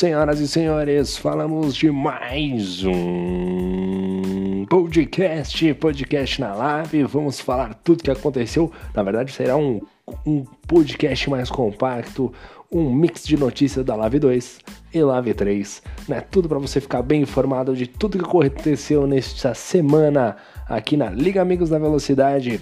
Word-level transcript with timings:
Senhoras 0.00 0.40
e 0.40 0.48
senhores, 0.48 1.18
falamos 1.18 1.76
de 1.76 1.90
mais 1.90 2.82
um 2.84 4.64
podcast, 4.64 5.74
podcast 5.74 6.40
na 6.40 6.54
live. 6.54 7.02
Vamos 7.02 7.38
falar 7.38 7.74
tudo 7.84 8.02
que 8.02 8.10
aconteceu. 8.10 8.72
Na 8.94 9.02
verdade, 9.02 9.30
será 9.30 9.58
um, 9.58 9.82
um 10.26 10.42
podcast 10.66 11.28
mais 11.28 11.50
compacto, 11.50 12.32
um 12.72 12.90
mix 12.90 13.26
de 13.26 13.36
notícias 13.36 13.84
da 13.84 13.94
Live 13.94 14.20
2 14.20 14.60
e 14.94 15.02
Live 15.02 15.34
3, 15.34 15.82
né? 16.08 16.22
Tudo 16.22 16.48
para 16.48 16.58
você 16.58 16.80
ficar 16.80 17.02
bem 17.02 17.20
informado 17.20 17.76
de 17.76 17.86
tudo 17.86 18.16
que 18.16 18.24
aconteceu 18.24 19.06
nesta 19.06 19.52
semana 19.52 20.38
aqui 20.66 20.96
na 20.96 21.10
Liga 21.10 21.42
Amigos 21.42 21.68
da 21.68 21.78
Velocidade. 21.78 22.58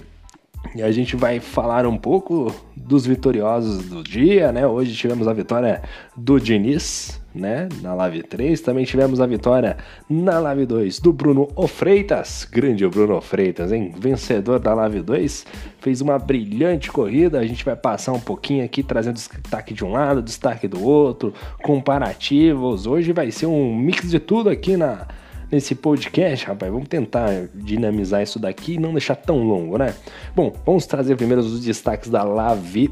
E 0.74 0.82
a 0.82 0.90
gente 0.92 1.16
vai 1.16 1.40
falar 1.40 1.86
um 1.86 1.96
pouco 1.96 2.54
dos 2.76 3.06
vitoriosos 3.06 3.86
do 3.86 4.02
dia, 4.02 4.52
né? 4.52 4.66
Hoje 4.66 4.94
tivemos 4.94 5.26
a 5.26 5.32
vitória 5.32 5.82
do 6.14 6.38
Diniz, 6.38 7.20
né? 7.34 7.68
Na 7.80 7.94
Live 7.94 8.22
3. 8.24 8.60
Também 8.60 8.84
tivemos 8.84 9.20
a 9.20 9.26
vitória 9.26 9.78
na 10.08 10.38
Live 10.38 10.66
2 10.66 11.00
do 11.00 11.12
Bruno 11.12 11.48
Ofreitas. 11.56 12.46
Grande 12.50 12.86
Bruno 12.86 13.20
Freitas, 13.20 13.72
hein? 13.72 13.94
Vencedor 13.98 14.58
da 14.58 14.74
Live 14.74 15.00
2. 15.00 15.46
Fez 15.80 16.00
uma 16.00 16.18
brilhante 16.18 16.92
corrida. 16.92 17.38
A 17.38 17.46
gente 17.46 17.64
vai 17.64 17.76
passar 17.76 18.12
um 18.12 18.20
pouquinho 18.20 18.64
aqui, 18.64 18.82
trazendo 18.82 19.14
destaque 19.14 19.72
de 19.72 19.84
um 19.84 19.92
lado, 19.92 20.20
destaque 20.20 20.68
do 20.68 20.84
outro, 20.84 21.32
comparativos. 21.62 22.86
Hoje 22.86 23.12
vai 23.12 23.30
ser 23.30 23.46
um 23.46 23.74
mix 23.74 24.10
de 24.10 24.20
tudo 24.20 24.50
aqui 24.50 24.76
na 24.76 25.06
nesse 25.50 25.74
podcast, 25.74 26.46
rapaz. 26.46 26.70
Vamos 26.70 26.88
tentar 26.88 27.48
dinamizar 27.54 28.22
isso 28.22 28.38
daqui 28.38 28.74
e 28.74 28.78
não 28.78 28.92
deixar 28.92 29.16
tão 29.16 29.42
longo, 29.42 29.78
né? 29.78 29.94
Bom, 30.34 30.52
vamos 30.64 30.86
trazer 30.86 31.16
primeiro 31.16 31.42
os 31.42 31.64
destaques 31.64 32.10
da 32.10 32.22
Live. 32.22 32.90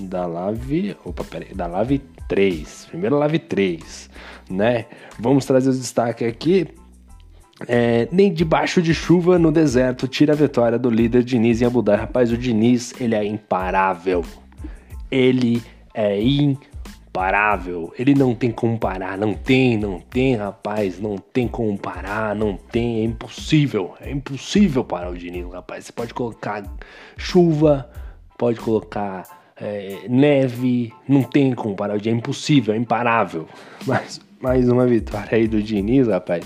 Da 0.00 0.26
Live. 0.26 0.96
Opa, 1.04 1.24
peraí. 1.24 1.54
Da 1.54 1.66
Live 1.66 2.00
3. 2.28 2.86
Primeiro 2.90 3.18
Live 3.18 3.38
3, 3.40 4.10
né? 4.50 4.86
Vamos 5.18 5.44
trazer 5.44 5.70
os 5.70 5.78
destaques 5.78 6.26
aqui. 6.26 6.66
É, 7.66 8.06
nem 8.12 8.32
debaixo 8.32 8.80
de 8.80 8.94
chuva 8.94 9.36
no 9.36 9.50
deserto 9.50 10.06
tira 10.06 10.32
a 10.32 10.36
vitória 10.36 10.78
do 10.78 10.88
líder 10.88 11.24
Diniz 11.24 11.60
em 11.60 11.64
Abu 11.64 11.82
Dhabi. 11.82 12.02
Rapaz, 12.02 12.30
o 12.30 12.36
Diniz, 12.36 12.94
ele 13.00 13.16
é 13.16 13.24
imparável. 13.24 14.24
Ele 15.10 15.60
é 15.92 16.20
imparável 16.20 16.68
incomparável. 17.18 17.92
Ele 17.98 18.14
não 18.14 18.34
tem 18.34 18.50
como 18.50 18.78
parar, 18.78 19.18
não 19.18 19.34
tem, 19.34 19.76
não 19.76 19.98
tem, 19.98 20.36
rapaz, 20.36 21.00
não 21.00 21.18
tem 21.18 21.48
como 21.48 21.76
parar, 21.76 22.34
não 22.34 22.56
tem, 22.56 23.00
é 23.00 23.04
impossível, 23.04 23.94
é 24.00 24.10
impossível 24.10 24.84
parar 24.84 25.10
o 25.10 25.16
Diniz, 25.16 25.50
rapaz. 25.52 25.86
Você 25.86 25.92
pode 25.92 26.14
colocar 26.14 26.62
chuva, 27.16 27.90
pode 28.36 28.60
colocar 28.60 29.24
é, 29.60 30.06
neve, 30.08 30.92
não 31.08 31.22
tem 31.22 31.52
como 31.54 31.74
parar 31.74 31.96
o 31.96 32.00
Diniz, 32.00 32.14
é 32.14 32.18
impossível, 32.18 32.74
é 32.74 32.76
imparável. 32.76 33.48
Mas 33.84 34.20
mais 34.40 34.68
uma 34.68 34.86
vitória 34.86 35.36
aí 35.36 35.48
do 35.48 35.60
Diniz, 35.60 36.06
rapaz. 36.06 36.44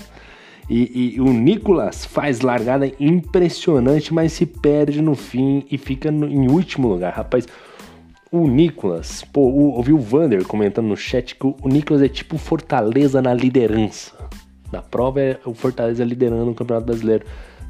E, 0.69 1.15
e, 1.15 1.21
o 1.21 1.25
Nicolas 1.25 2.05
faz 2.05 2.39
largada 2.39 2.89
impressionante, 2.97 4.13
mas 4.13 4.31
se 4.31 4.45
perde 4.45 5.01
no 5.01 5.13
fim 5.13 5.65
e 5.69 5.77
fica 5.77 6.09
no, 6.09 6.25
em 6.25 6.49
último 6.49 6.87
lugar, 6.87 7.11
rapaz. 7.11 7.45
O 8.33 8.47
Nicolas, 8.47 9.23
pô, 9.31 9.41
ouvi 9.41 9.93
o 9.93 9.99
Vander 9.99 10.43
comentando 10.43 10.87
no 10.87 10.97
chat 10.97 11.35
que 11.35 11.45
o 11.45 11.55
Nicolas 11.65 12.01
é 12.01 12.09
tipo 12.09 12.35
Fortaleza 12.39 13.21
na 13.21 13.31
liderança. 13.31 14.11
Na 14.71 14.81
prova 14.81 15.21
é 15.21 15.39
o 15.45 15.53
Fortaleza 15.53 16.03
liderando 16.03 16.49
o 16.49 16.55
Campeonato 16.55 16.87
Brasileiro. 16.87 17.27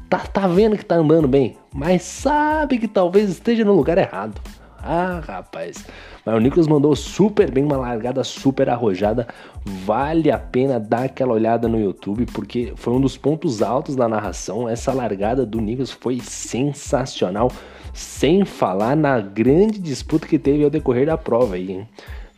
Tá, 0.08 0.20
tá 0.20 0.46
vendo 0.46 0.78
que 0.78 0.84
tá 0.86 0.94
andando 0.94 1.28
bem, 1.28 1.58
mas 1.70 2.00
sabe 2.00 2.78
que 2.78 2.88
talvez 2.88 3.28
esteja 3.28 3.62
no 3.62 3.74
lugar 3.74 3.98
errado. 3.98 4.40
Ah, 4.78 5.20
rapaz. 5.26 5.84
Mas 6.24 6.34
o 6.34 6.40
Nicolas 6.40 6.66
mandou 6.66 6.96
super 6.96 7.50
bem, 7.50 7.62
uma 7.62 7.76
largada 7.76 8.24
super 8.24 8.70
arrojada. 8.70 9.28
Vale 9.66 10.30
a 10.30 10.38
pena 10.38 10.80
dar 10.80 11.04
aquela 11.04 11.34
olhada 11.34 11.68
no 11.68 11.78
YouTube, 11.78 12.24
porque 12.32 12.72
foi 12.74 12.94
um 12.94 13.00
dos 13.02 13.18
pontos 13.18 13.60
altos 13.60 13.94
da 13.94 14.08
narração. 14.08 14.66
Essa 14.66 14.94
largada 14.94 15.44
do 15.44 15.60
Nicolas 15.60 15.90
foi 15.90 16.20
sensacional. 16.20 17.52
Sem 17.94 18.44
falar 18.44 18.96
na 18.96 19.20
grande 19.20 19.78
disputa 19.78 20.26
que 20.26 20.38
teve 20.38 20.64
ao 20.64 20.70
decorrer 20.70 21.06
da 21.06 21.16
prova 21.16 21.54
aí? 21.54 21.86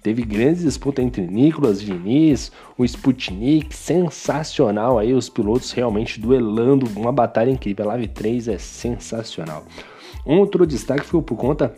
Teve 0.03 0.22
grandes 0.22 0.62
disputas 0.62 1.05
entre 1.05 1.27
Nicolas 1.27 1.81
Diniz, 1.81 2.53
o 2.78 2.84
Sputnik, 2.84 3.75
sensacional 3.75 4.99
aí, 4.99 5.12
os 5.15 5.28
pilotos 5.28 5.72
realmente 5.72 6.21
duelando, 6.21 6.87
uma 6.94 7.11
batalha 7.11 7.50
incrível. 7.50 7.87
A 7.87 7.94
Live 7.94 8.09
3 8.09 8.49
é 8.49 8.59
sensacional. 8.59 9.65
Um 10.25 10.39
outro 10.39 10.67
destaque 10.67 11.05
foi 11.05 11.22
por 11.22 11.37
conta 11.37 11.75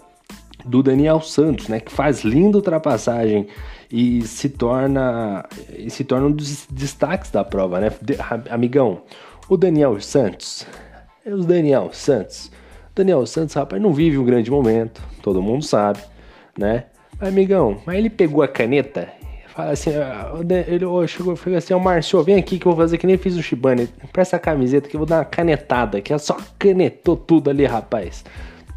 do 0.65 0.83
Daniel 0.83 1.21
Santos, 1.21 1.69
né, 1.69 1.81
que 1.81 1.93
faz 1.93 2.25
linda 2.25 2.59
ultrapassagem 2.59 3.47
e 3.91 4.22
se 4.22 4.49
torna 4.49 5.47
e 5.75 5.89
se 5.89 6.05
torna 6.05 6.27
um 6.27 6.33
dos 6.33 6.66
destaques 6.69 7.31
da 7.31 7.45
prova, 7.45 7.81
né? 7.81 7.93
De, 8.03 8.16
amigão, 8.50 9.03
o 9.49 9.56
Daniel 9.56 9.99
Santos, 10.00 10.66
é 11.25 11.33
o 11.33 11.45
Daniel 11.45 11.91
Santos 11.93 12.50
Daniel 12.98 13.25
Santos, 13.26 13.54
rapaz, 13.54 13.81
não 13.81 13.92
vive 13.92 14.19
um 14.19 14.25
grande 14.25 14.50
momento, 14.50 15.00
todo 15.22 15.41
mundo 15.41 15.64
sabe, 15.64 16.00
né? 16.59 16.86
Mas, 17.19 17.28
amigão, 17.28 17.81
mas 17.86 17.97
ele 17.97 18.10
pegou 18.10 18.42
a 18.42 18.48
caneta, 18.48 19.09
fala 19.47 19.70
assim, 19.70 19.91
ah, 19.94 20.32
ele 20.66 20.84
chegou, 21.06 21.36
falou 21.36 21.56
assim, 21.56 21.75
ó, 21.75 21.78
Márcio, 21.78 22.22
vem 22.25 22.36
aqui 22.36 22.59
que 22.59 22.66
eu 22.66 22.72
vou 22.72 22.81
fazer 22.81 22.98
que 22.98 23.06
nem 23.06 23.16
fiz 23.16 23.36
o 23.36 23.42
Shibane, 23.42 23.88
presta 24.12 24.34
a 24.36 24.41
camiseta 24.41 24.88
que 24.88 24.97
eu 24.97 24.98
vou 24.98 25.06
dar 25.06 25.19
uma 25.19 25.25
canetada, 25.25 26.00
que 26.00 26.12
é 26.12 26.19
só 26.19 26.36
canetou 26.59 27.16
tudo 27.16 27.50
ali, 27.50 27.64
rapaz. 27.64 28.25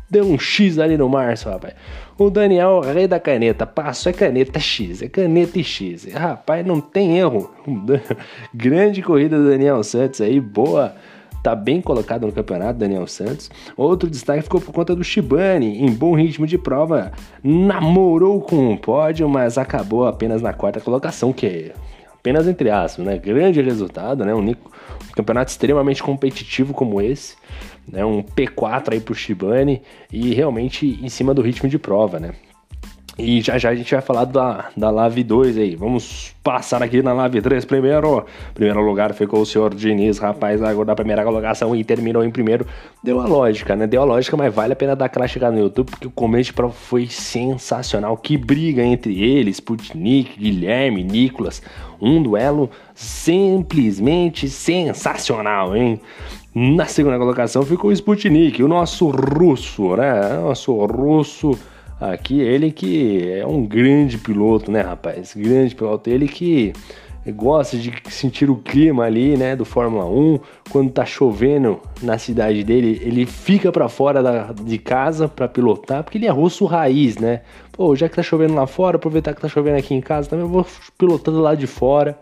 Deu 0.08 0.26
um 0.26 0.38
X 0.38 0.78
ali 0.78 0.98
no 0.98 1.10
Márcio, 1.10 1.50
rapaz. 1.50 1.74
O 2.18 2.30
Daniel, 2.30 2.82
rei 2.82 3.08
da 3.08 3.20
caneta, 3.20 3.66
passou 3.66 4.12
é 4.12 4.14
caneta 4.14 4.60
X, 4.60 5.02
é 5.02 5.08
caneta 5.08 5.58
e 5.58 5.64
X. 5.64 6.06
Rapaz, 6.14 6.64
não 6.64 6.80
tem 6.80 7.18
erro. 7.18 7.50
Grande 8.54 9.02
corrida 9.02 9.38
do 9.38 9.50
Daniel 9.50 9.82
Santos 9.84 10.22
aí, 10.22 10.40
boa 10.40 10.94
tá 11.42 11.56
bem 11.56 11.82
colocado 11.82 12.26
no 12.26 12.32
campeonato, 12.32 12.80
Daniel 12.80 13.08
Santos. 13.08 13.50
Outro 13.76 14.10
destaque 14.10 14.44
ficou 14.44 14.62
por 14.62 14.74
conta 14.74 14.96
do 14.96 15.04
Shibane, 15.04 15.82
em 15.82 15.92
bom 15.92 16.16
ritmo 16.16 16.46
de 16.46 16.58
prova, 16.58 17.12
namorou 17.44 18.42
com 18.42 18.74
o 18.74 18.78
pódio, 18.78 19.28
mas 19.28 19.58
acabou 19.58 20.06
apenas 20.06 20.42
na 20.42 20.54
quarta 20.54 20.80
colocação, 20.80 21.34
que 21.34 21.46
é 21.46 21.74
apenas 22.14 22.48
entre 22.48 22.70
aspas, 22.70 23.04
né? 23.04 23.18
Grande 23.18 23.62
resultado, 23.62 24.24
né? 24.24 24.34
Um, 24.34 24.54
campeonato 25.16 25.52
extremamente 25.52 26.02
competitivo 26.02 26.74
como 26.74 27.02
esse, 27.02 27.36
né? 27.88 28.06
Um 28.06 28.22
P4 28.22 28.94
aí 28.94 29.00
pro 29.00 29.16
Shibane 29.16 29.82
e 30.12 30.34
realmente 30.34 31.00
em 31.04 31.10
cima 31.10 31.34
do 31.34 31.42
ritmo 31.42 31.68
de 31.68 31.80
prova, 31.80 32.20
né? 32.20 32.32
E 33.18 33.42
já 33.42 33.58
já 33.58 33.70
a 33.70 33.76
gente 33.76 33.92
vai 33.94 34.02
falar 34.02 34.24
da, 34.26 34.70
da 34.76 34.90
Live 34.90 35.24
2 35.24 35.58
aí. 35.58 35.76
Vamos 35.76 36.34
passar 36.42 36.82
aqui 36.82 37.02
na 37.02 37.12
Live 37.12 37.42
3 37.42 37.66
primeiro. 37.66 38.26
Primeiro 38.54 38.82
lugar 38.82 39.14
ficou 39.14 39.42
o 39.42 39.46
senhor 39.46 39.76
Diniz, 39.76 40.18
rapaz, 40.18 40.62
agora 40.64 40.86
da 40.88 40.96
primeira 40.96 41.24
colocação 41.24 41.76
e 41.76 41.84
terminou 41.84 42.24
em 42.24 42.32
primeiro. 42.32 42.66
Deu 43.04 43.20
a 43.20 43.28
lógica, 43.28 43.76
né? 43.76 43.86
Deu 43.86 44.02
a 44.02 44.06
lógica, 44.06 44.38
mas 44.38 44.54
vale 44.54 44.74
a 44.74 44.76
pena 44.76 44.96
dar 44.96 45.06
aquela 45.06 45.28
chegada 45.28 45.56
no 45.56 45.62
YouTube, 45.62 45.92
porque 45.92 46.08
o 46.08 46.12
começo 46.12 46.54
foi 46.72 47.06
sensacional. 47.08 48.16
Que 48.16 48.38
briga 48.38 48.82
entre 48.82 49.22
eles, 49.22 49.60
Putnik, 49.60 50.40
Guilherme, 50.40 51.04
Nicolas. 51.04 51.62
Um 52.02 52.24
duelo 52.24 52.70
simplesmente 52.96 54.48
sensacional, 54.48 55.76
hein? 55.76 56.00
Na 56.56 56.86
segunda 56.86 57.18
colocação 57.18 57.64
ficou 57.64 57.92
o 57.92 57.94
Sputnik, 57.94 58.64
o 58.64 58.68
nosso 58.68 59.10
russo, 59.10 59.96
né? 59.96 60.38
Nosso 60.42 60.74
russo 60.86 61.58
Aqui 62.02 62.42
ele 62.42 62.72
que 62.72 63.32
é 63.32 63.46
um 63.46 63.64
grande 63.64 64.18
piloto, 64.18 64.72
né, 64.72 64.82
rapaz? 64.82 65.36
Grande 65.36 65.76
piloto. 65.76 66.10
Ele 66.10 66.28
que 66.28 66.74
gosta 67.28 67.78
de 67.78 67.94
sentir 68.10 68.50
o 68.50 68.56
clima 68.56 69.04
ali, 69.04 69.38
né, 69.38 69.56
do 69.56 69.64
Fórmula 69.64 70.06
1. 70.06 70.40
Quando 70.72 70.90
tá 70.90 71.06
chovendo 71.06 71.80
na 72.02 72.18
cidade 72.18 72.64
dele, 72.64 73.00
ele 73.04 73.28
fica 73.28 73.72
para 73.72 73.88
fora 73.88 74.24
da, 74.24 74.52
de 74.52 74.80
casa 74.80 75.28
para 75.28 75.48
pilotar, 75.48 76.04
porque 76.04 76.18
ele 76.18 76.26
é 76.26 76.32
russo 76.32 76.66
raiz, 76.66 77.18
né? 77.18 77.42
Pô, 77.72 77.96
já 77.96 78.10
que 78.10 78.16
tá 78.16 78.24
chovendo 78.24 78.56
lá 78.56 78.66
fora, 78.66 78.96
aproveitar 78.96 79.36
que 79.36 79.42
tá 79.42 79.48
chovendo 79.48 79.78
aqui 79.78 79.94
em 79.94 80.02
casa, 80.02 80.28
também 80.28 80.48
vou 80.48 80.66
pilotando 80.98 81.40
lá 81.40 81.54
de 81.54 81.68
fora. 81.68 82.18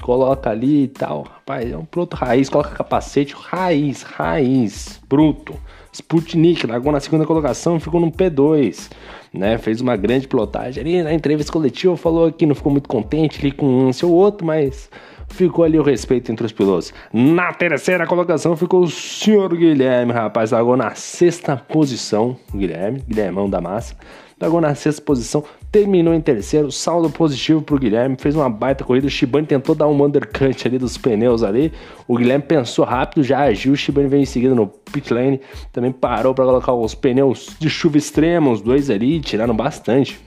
Coloca 0.00 0.50
ali 0.50 0.84
e 0.84 0.88
tal. 0.88 1.22
Rapaz, 1.22 1.72
é 1.72 1.76
um 1.76 1.84
piloto 1.84 2.16
raiz, 2.16 2.48
coloca 2.48 2.70
capacete, 2.70 3.34
raiz, 3.34 4.02
raiz, 4.02 5.00
bruto. 5.08 5.54
Sputnik 5.96 6.66
largou 6.66 6.92
na 6.92 7.00
segunda 7.00 7.24
colocação, 7.24 7.80
ficou 7.80 7.98
no 8.00 8.10
P2, 8.10 8.90
né? 9.32 9.56
Fez 9.56 9.80
uma 9.80 9.96
grande 9.96 10.28
pilotagem. 10.28 10.82
Ali 10.82 11.02
na 11.02 11.12
entrevista 11.12 11.50
coletiva 11.50 11.96
falou 11.96 12.30
que 12.30 12.44
não 12.44 12.54
ficou 12.54 12.70
muito 12.70 12.88
contente 12.88 13.38
ali 13.40 13.50
com 13.50 13.66
um 13.66 13.92
seu 13.92 14.12
outro, 14.12 14.46
mas 14.46 14.90
ficou 15.28 15.64
ali 15.64 15.78
o 15.78 15.82
respeito 15.82 16.30
entre 16.30 16.44
os 16.44 16.52
pilotos. 16.52 16.92
Na 17.12 17.52
terceira 17.52 18.06
colocação 18.06 18.56
ficou 18.56 18.82
o 18.82 18.90
senhor 18.90 19.56
Guilherme, 19.56 20.12
rapaz, 20.12 20.50
largou 20.50 20.76
na 20.76 20.94
sexta 20.94 21.56
posição, 21.56 22.36
Guilherme, 22.54 23.02
Guilhermão 23.08 23.48
da 23.48 23.60
massa. 23.60 23.96
Largou 24.38 24.60
na 24.60 24.74
sexta 24.74 25.00
posição, 25.00 25.42
terminou 25.72 26.12
em 26.12 26.20
terceiro, 26.20 26.70
saldo 26.70 27.08
positivo 27.08 27.62
pro 27.62 27.78
Guilherme, 27.78 28.16
fez 28.20 28.36
uma 28.36 28.50
baita 28.50 28.84
corrida. 28.84 29.06
O 29.06 29.10
Shibane 29.10 29.46
tentou 29.46 29.74
dar 29.74 29.86
um 29.88 30.04
undercut 30.04 30.68
ali 30.68 30.78
dos 30.78 30.98
pneus 30.98 31.42
ali. 31.42 31.72
O 32.06 32.18
Guilherme 32.18 32.44
pensou 32.44 32.84
rápido, 32.84 33.24
já 33.24 33.40
agiu. 33.40 33.72
O 33.72 33.76
Shibane 33.76 34.08
veio 34.08 34.22
em 34.22 34.26
seguida 34.26 34.54
no 34.54 34.66
pit 34.66 35.12
lane, 35.12 35.40
também 35.72 35.90
parou 35.90 36.34
para 36.34 36.44
colocar 36.44 36.74
os 36.74 36.94
pneus 36.94 37.56
de 37.58 37.70
chuva 37.70 37.96
extrema, 37.96 38.50
os 38.50 38.60
dois 38.60 38.90
ali, 38.90 39.20
tiraram 39.20 39.56
bastante. 39.56 40.20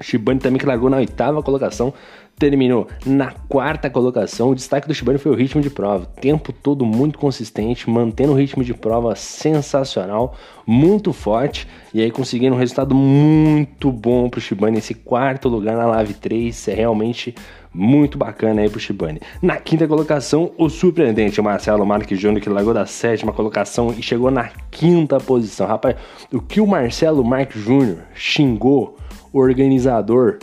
Shibane 0.00 0.40
também 0.40 0.58
que 0.58 0.66
largou 0.66 0.90
na 0.90 0.96
oitava 0.96 1.40
colocação, 1.40 1.94
terminou 2.38 2.86
na 3.04 3.32
quarta 3.48 3.90
colocação. 3.90 4.50
O 4.50 4.54
destaque 4.54 4.86
do 4.86 4.94
Shibane 4.94 5.18
foi 5.18 5.32
o 5.32 5.34
ritmo 5.34 5.60
de 5.60 5.68
prova. 5.68 6.06
Tempo 6.20 6.52
todo 6.52 6.86
muito 6.86 7.18
consistente, 7.18 7.90
mantendo 7.90 8.32
o 8.32 8.36
ritmo 8.36 8.62
de 8.62 8.72
prova 8.72 9.14
sensacional, 9.16 10.36
muito 10.66 11.12
forte. 11.12 11.66
E 11.92 12.00
aí 12.00 12.10
conseguindo 12.10 12.54
um 12.54 12.58
resultado 12.58 12.94
muito 12.94 13.90
bom 13.90 14.30
para 14.30 14.38
o 14.38 14.40
Shibane. 14.40 14.78
Esse 14.78 14.94
quarto 14.94 15.48
lugar 15.48 15.76
na 15.76 15.86
Live 15.86 16.14
3 16.14 16.68
é 16.68 16.74
realmente 16.74 17.34
muito 17.72 18.16
bacana 18.16 18.62
aí 18.62 18.68
pro 18.70 18.80
Shibane. 18.80 19.20
Na 19.42 19.56
quinta 19.56 19.86
colocação, 19.86 20.52
o 20.56 20.68
surpreendente 20.68 21.40
Marcelo 21.40 21.84
Marques 21.84 22.18
Júnior, 22.18 22.40
que 22.40 22.48
largou 22.48 22.72
da 22.72 22.86
sétima 22.86 23.32
colocação 23.32 23.94
e 23.96 24.02
chegou 24.02 24.30
na 24.30 24.50
quinta 24.70 25.18
posição. 25.18 25.66
Rapaz, 25.66 25.96
o 26.32 26.40
que 26.40 26.60
o 26.60 26.66
Marcelo 26.66 27.24
Marques 27.24 27.62
Júnior 27.62 27.98
xingou 28.14 28.96
o 29.32 29.38
organizador 29.38 30.38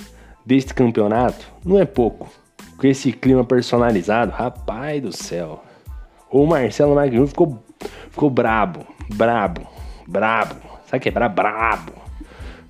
deste 0.46 0.74
campeonato 0.74 1.46
não 1.64 1.80
é 1.80 1.86
pouco. 1.86 2.30
Com 2.78 2.88
esse 2.88 3.12
clima 3.12 3.44
personalizado, 3.44 4.32
rapaz 4.32 5.02
do 5.02 5.12
céu. 5.12 5.64
O 6.30 6.46
Marcelo 6.46 6.94
Júnior 7.06 7.28
ficou, 7.28 7.64
ficou 8.12 8.30
brabo, 8.30 8.86
brabo, 9.14 9.62
brabo. 10.06 10.56
Sabe 10.86 11.02
que 11.02 11.10
é 11.10 11.30
brabo? 11.30 11.94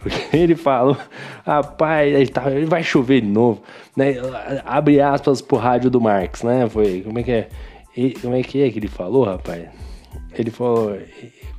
Ele 0.31 0.55
falou, 0.55 0.95
rapaz, 1.43 2.13
ele, 2.13 2.27
tá, 2.27 2.49
ele 2.51 2.67
vai 2.67 2.83
chover 2.83 3.21
de 3.21 3.27
novo. 3.27 3.63
Né? 3.95 4.15
Abre 4.63 5.01
aspas 5.01 5.41
pro 5.41 5.57
rádio 5.57 5.89
do 5.89 5.99
Marx, 5.99 6.43
né? 6.43 6.69
Foi, 6.69 7.01
como 7.01 7.17
é 7.17 7.23
que 7.23 7.31
é? 7.31 7.49
Como 8.21 8.35
é 8.35 8.43
que 8.43 8.61
é 8.61 8.69
que 8.69 8.77
ele 8.77 8.87
falou, 8.87 9.23
rapaz? 9.23 9.67
Ele 10.37 10.51
falou, 10.51 10.95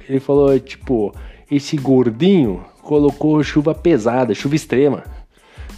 ele 0.08 0.20
falou, 0.20 0.60
tipo, 0.60 1.12
esse 1.50 1.76
gordinho 1.76 2.62
colocou 2.82 3.42
chuva 3.42 3.74
pesada, 3.74 4.34
chuva 4.34 4.54
extrema. 4.54 5.02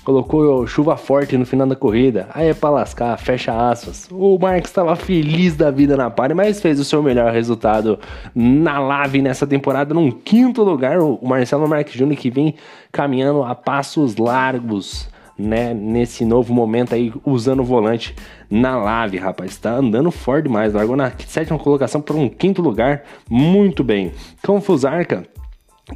Colocou 0.09 0.67
chuva 0.67 0.97
forte 0.97 1.37
no 1.37 1.45
final 1.45 1.67
da 1.67 1.77
corrida. 1.77 2.31
Aí 2.33 2.49
é 2.49 2.55
pra 2.55 2.71
lascar, 2.71 3.15
fecha 3.19 3.53
aspas. 3.71 4.09
O 4.11 4.39
Marx 4.39 4.71
estava 4.71 4.97
feliz 4.97 5.55
da 5.55 5.71
vida 5.71 5.99
na 5.99 6.09
pare, 6.09 6.33
mas 6.33 6.63
fez 6.63 6.81
o 6.81 6.85
seu 6.85 7.03
melhor 7.03 7.31
resultado 7.31 7.99
na 8.35 8.79
Lave 8.79 9.21
nessa 9.21 9.47
temporada, 9.47 9.93
num 9.93 10.11
quinto 10.11 10.63
lugar. 10.63 10.99
O 10.99 11.21
Marcelo 11.23 11.69
Marques 11.69 11.93
Júnior 11.93 12.19
que 12.19 12.31
vem 12.31 12.55
caminhando 12.91 13.43
a 13.43 13.55
passos 13.55 14.17
largos. 14.17 15.07
Né, 15.39 15.73
nesse 15.73 16.25
novo 16.25 16.53
momento 16.53 16.97
aí, 16.97 17.13
usando 17.25 17.61
o 17.61 17.65
volante 17.65 18.17
na 18.51 18.77
lave, 18.77 19.19
rapaz. 19.19 19.59
Tá 19.59 19.75
andando 19.75 20.11
forte 20.11 20.45
demais. 20.45 20.73
Largou 20.73 20.97
na 20.97 21.13
sétima 21.27 21.59
colocação 21.59 22.01
para 22.01 22.17
um 22.17 22.31
quinto 22.31 22.63
lugar. 22.63 23.05
Muito 23.29 23.85
bem. 23.85 24.11
Confusarca 24.43 25.29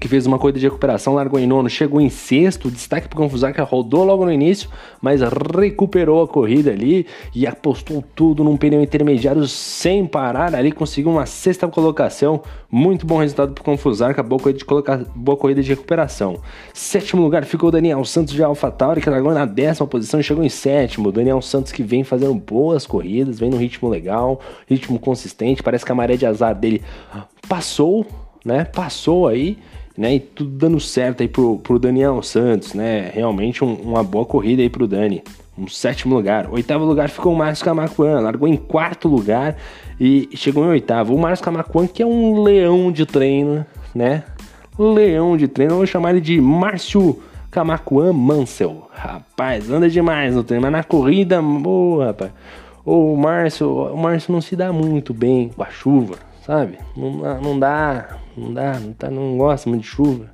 que 0.00 0.08
fez 0.08 0.26
uma 0.26 0.38
corrida 0.38 0.58
de 0.58 0.66
recuperação, 0.66 1.14
largou 1.14 1.38
em 1.38 1.46
nono, 1.46 1.68
chegou 1.68 2.00
em 2.00 2.08
sexto, 2.08 2.70
destaque 2.70 3.08
para 3.08 3.16
o 3.16 3.22
Confusarca, 3.22 3.62
rodou 3.62 4.04
logo 4.04 4.24
no 4.24 4.32
início, 4.32 4.68
mas 5.00 5.20
recuperou 5.20 6.22
a 6.22 6.28
corrida 6.28 6.70
ali 6.70 7.06
e 7.34 7.46
apostou 7.46 8.02
tudo 8.14 8.42
num 8.42 8.56
pneu 8.56 8.82
intermediário 8.82 9.46
sem 9.46 10.06
parar. 10.06 10.54
Ali, 10.54 10.72
conseguiu 10.72 11.10
uma 11.10 11.26
sexta 11.26 11.68
colocação, 11.68 12.42
muito 12.70 13.06
bom 13.06 13.18
resultado 13.18 13.52
para 13.52 13.60
o 13.60 13.64
Confusarca, 13.64 14.22
boa 14.22 14.40
corrida, 14.40 14.58
de 14.58 14.64
coloca... 14.64 15.06
boa 15.14 15.36
corrida 15.36 15.62
de 15.62 15.68
recuperação. 15.68 16.38
Sétimo 16.72 17.22
lugar 17.22 17.44
ficou 17.44 17.68
o 17.68 17.72
Daniel 17.72 18.04
Santos 18.04 18.32
de 18.32 18.42
AlphaTauri, 18.42 19.00
que 19.00 19.10
largou 19.10 19.32
na 19.32 19.44
décima 19.44 19.86
posição 19.86 20.18
e 20.18 20.22
chegou 20.22 20.42
em 20.42 20.48
sétimo. 20.48 21.12
Daniel 21.12 21.42
Santos 21.42 21.70
que 21.70 21.82
vem 21.82 22.02
fazendo 22.02 22.34
boas 22.34 22.86
corridas, 22.86 23.38
vem 23.38 23.50
no 23.50 23.58
ritmo 23.58 23.88
legal, 23.88 24.40
ritmo 24.66 24.98
consistente, 24.98 25.62
parece 25.62 25.84
que 25.84 25.92
a 25.92 25.94
maré 25.94 26.16
de 26.16 26.24
azar 26.24 26.54
dele 26.54 26.82
passou, 27.48 28.06
né, 28.44 28.64
passou 28.64 29.28
aí, 29.28 29.58
né? 29.96 30.14
E 30.14 30.20
tudo 30.20 30.50
dando 30.50 30.80
certo 30.80 31.22
aí 31.22 31.28
pro, 31.28 31.58
pro 31.58 31.78
Daniel 31.78 32.22
Santos, 32.22 32.74
né? 32.74 33.10
Realmente 33.12 33.64
um, 33.64 33.74
uma 33.74 34.02
boa 34.02 34.24
corrida 34.24 34.62
aí 34.62 34.70
pro 34.70 34.86
Dani. 34.86 35.22
Um 35.56 35.68
sétimo 35.68 36.14
lugar. 36.14 36.48
Oitavo 36.50 36.84
lugar 36.84 37.10
ficou 37.10 37.32
o 37.32 37.36
Márcio 37.36 37.64
Camacuan, 37.64 38.20
largou 38.20 38.48
em 38.48 38.56
quarto 38.56 39.06
lugar 39.06 39.56
e 40.00 40.28
chegou 40.34 40.64
em 40.64 40.68
oitavo. 40.68 41.14
O 41.14 41.18
Márcio 41.18 41.44
Camacuan, 41.44 41.86
que 41.86 42.02
é 42.02 42.06
um 42.06 42.42
leão 42.42 42.90
de 42.90 43.04
treino, 43.04 43.66
né? 43.94 44.24
Leão 44.78 45.36
de 45.36 45.46
treino, 45.46 45.74
eu 45.74 45.76
vou 45.78 45.86
chamar 45.86 46.10
ele 46.10 46.20
de 46.20 46.40
Márcio 46.40 47.20
Camacuan 47.50 48.14
Mansell. 48.14 48.88
Rapaz, 48.90 49.70
anda 49.70 49.90
demais 49.90 50.34
no 50.34 50.42
treino, 50.42 50.62
mas 50.62 50.72
na 50.72 50.82
corrida, 50.82 51.42
boa, 51.42 52.06
rapaz. 52.06 52.32
O 52.84 53.14
Márcio, 53.14 53.68
o 53.68 53.96
Márcio 53.96 54.32
não 54.32 54.40
se 54.40 54.56
dá 54.56 54.72
muito 54.72 55.12
bem 55.12 55.50
com 55.50 55.62
a 55.62 55.68
chuva, 55.68 56.16
sabe? 56.44 56.78
Não, 56.96 57.40
não 57.40 57.58
dá, 57.58 58.18
não 58.37 58.52
dá, 58.52 58.79
não, 58.79 58.93
tá, 58.93 59.11
não 59.11 59.37
gosta 59.37 59.69
muito 59.69 59.82
de 59.82 59.88
chuva. 59.88 60.31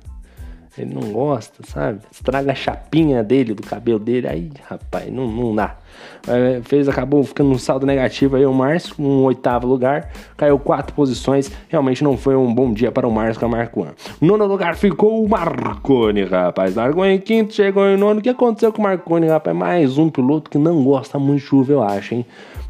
Ele 0.77 0.93
não 0.93 1.11
gosta, 1.11 1.63
sabe? 1.67 2.01
Estraga 2.11 2.51
a 2.51 2.55
chapinha 2.55 3.23
dele, 3.23 3.53
do 3.53 3.63
cabelo 3.63 3.99
dele. 3.99 4.27
Aí, 4.27 4.51
rapaz, 4.67 5.11
não, 5.11 5.27
não 5.27 5.53
dá. 5.53 5.77
É, 6.27 6.61
fez, 6.63 6.87
acabou 6.87 7.23
ficando 7.23 7.49
um 7.49 7.57
saldo 7.57 7.85
negativo 7.85 8.35
aí 8.35 8.45
o 8.45 8.53
Márcio, 8.53 8.95
um 8.99 9.23
oitavo 9.23 9.67
lugar. 9.67 10.09
Caiu 10.37 10.59
quatro 10.59 10.93
posições. 10.93 11.51
Realmente 11.67 12.03
não 12.03 12.17
foi 12.17 12.35
um 12.35 12.53
bom 12.53 12.71
dia 12.71 12.91
para 12.91 13.07
o 13.07 13.11
Márcio 13.11 13.39
com 13.39 13.45
a 13.45 13.49
Marconi. 13.49 13.91
Nono 14.21 14.45
lugar 14.45 14.75
ficou 14.75 15.23
o 15.23 15.29
Marconi, 15.29 16.23
rapaz. 16.23 16.75
Largou 16.75 17.05
em 17.05 17.19
quinto, 17.19 17.53
chegou 17.53 17.85
em 17.87 17.97
nono. 17.97 18.19
O 18.19 18.23
que 18.23 18.29
aconteceu 18.29 18.71
com 18.71 18.79
o 18.79 18.83
Marconi, 18.83 19.27
rapaz? 19.27 19.55
Mais 19.55 19.97
um 19.97 20.09
piloto 20.09 20.49
que 20.49 20.57
não 20.57 20.83
gosta 20.83 21.17
muito 21.17 21.41
de 21.41 21.45
chuva, 21.45 21.71
eu 21.71 21.83
acho, 21.83 22.15
hein? 22.15 22.25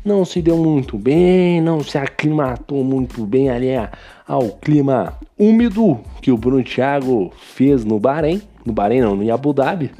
Não 0.05 0.23
se 0.23 0.41
deu 0.41 0.57
muito 0.57 0.97
bem, 0.97 1.59
não 1.59 1.83
se 1.83 1.97
aclimatou 1.97 2.83
muito 2.83 3.25
bem 3.25 3.49
ali 3.49 3.69
ao 4.25 4.43
clima 4.49 5.13
úmido 5.37 5.99
que 6.21 6.31
o 6.31 6.37
Bruno 6.37 6.63
Thiago 6.63 7.31
fez 7.35 7.83
no 7.83 7.99
Bahrein, 7.99 8.41
no 8.65 8.71
Bahrein 8.71 9.01
não, 9.01 9.15
no 9.15 9.33
Abu 9.33 9.51
Dhabi. 9.51 9.91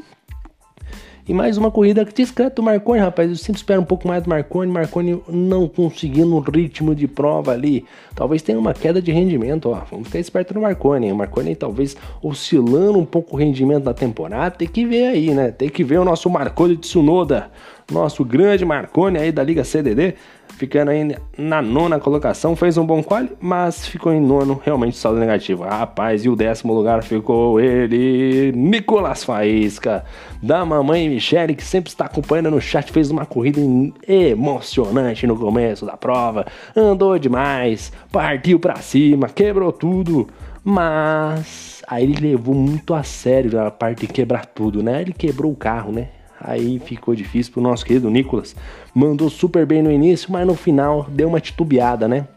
E 1.29 1.33
mais 1.33 1.59
uma 1.59 1.69
corrida 1.69 2.03
discreta 2.03 2.55
do 2.55 2.63
Marconi, 2.63 2.99
rapaz. 2.99 3.29
Eu 3.29 3.35
sempre 3.35 3.59
espero 3.59 3.79
um 3.79 3.85
pouco 3.85 4.07
mais 4.07 4.23
do 4.23 4.29
Marconi. 4.31 4.71
Marconi 4.71 5.21
não 5.27 5.67
conseguindo 5.67 6.35
um 6.35 6.39
ritmo 6.39 6.95
de 6.95 7.07
prova 7.07 7.51
ali. 7.51 7.85
Talvez 8.15 8.41
tenha 8.41 8.57
uma 8.57 8.73
queda 8.73 8.99
de 8.99 9.11
rendimento, 9.11 9.69
ó. 9.69 9.83
Vamos 9.91 10.07
ficar 10.07 10.17
esperto 10.17 10.55
no 10.55 10.61
Marconi. 10.61 11.11
O 11.11 11.15
Marconi 11.15 11.55
talvez 11.55 11.95
oscilando 12.23 12.97
um 12.97 13.05
pouco 13.05 13.35
o 13.35 13.39
rendimento 13.39 13.83
da 13.83 13.93
temporada. 13.93 14.55
Tem 14.55 14.67
que 14.67 14.83
ver 14.87 15.05
aí, 15.05 15.29
né? 15.29 15.51
Tem 15.51 15.69
que 15.69 15.83
ver 15.83 15.99
o 15.99 16.03
nosso 16.03 16.27
Marconi 16.31 16.75
de 16.75 16.81
Tsunoda 16.81 17.51
nosso 17.91 18.23
grande 18.23 18.65
Marconi 18.65 19.17
aí 19.17 19.31
da 19.31 19.43
Liga 19.43 19.63
CDD, 19.63 20.15
ficando 20.49 20.91
aí 20.91 21.15
na 21.37 21.61
nona 21.61 21.99
colocação, 21.99 22.55
fez 22.55 22.77
um 22.77 22.85
bom 22.85 23.01
quali, 23.01 23.31
mas 23.39 23.87
ficou 23.87 24.11
em 24.11 24.19
nono, 24.19 24.61
realmente 24.63 24.97
saldo 24.97 25.19
negativo. 25.19 25.63
Rapaz, 25.63 26.25
e 26.25 26.29
o 26.29 26.35
décimo 26.35 26.73
lugar 26.73 27.01
ficou 27.03 27.59
ele, 27.59 28.51
Nicolas 28.51 29.23
Faísca, 29.23 30.03
da 30.43 30.65
mamãe 30.65 31.07
Michele, 31.07 31.55
que 31.55 31.63
sempre 31.63 31.89
está 31.89 32.05
acompanhando 32.05 32.51
no 32.51 32.59
chat, 32.59 32.91
fez 32.91 33.09
uma 33.09 33.25
corrida 33.25 33.61
emocionante 34.07 35.25
no 35.25 35.37
começo 35.37 35.85
da 35.85 35.95
prova, 35.95 36.45
andou 36.75 37.17
demais, 37.17 37.91
partiu 38.11 38.59
para 38.59 38.75
cima, 38.77 39.29
quebrou 39.29 39.71
tudo, 39.71 40.27
mas 40.63 41.81
aí 41.87 42.03
ele 42.03 42.31
levou 42.31 42.53
muito 42.53 42.93
a 42.93 43.01
sério 43.01 43.59
a 43.59 43.71
parte 43.71 44.01
de 44.01 44.07
quebrar 44.07 44.45
tudo, 44.45 44.83
né? 44.83 45.01
Ele 45.01 45.13
quebrou 45.13 45.51
o 45.51 45.55
carro, 45.55 45.91
né? 45.91 46.09
Aí 46.41 46.79
ficou 46.79 47.13
difícil 47.13 47.51
pro 47.51 47.61
nosso 47.61 47.85
querido 47.85 48.09
Nicolas. 48.09 48.55
Mandou 48.93 49.29
super 49.29 49.65
bem 49.65 49.81
no 49.81 49.91
início, 49.91 50.31
mas 50.31 50.47
no 50.47 50.55
final 50.55 51.05
deu 51.09 51.27
uma 51.27 51.39
titubeada, 51.39 52.07
né? 52.07 52.27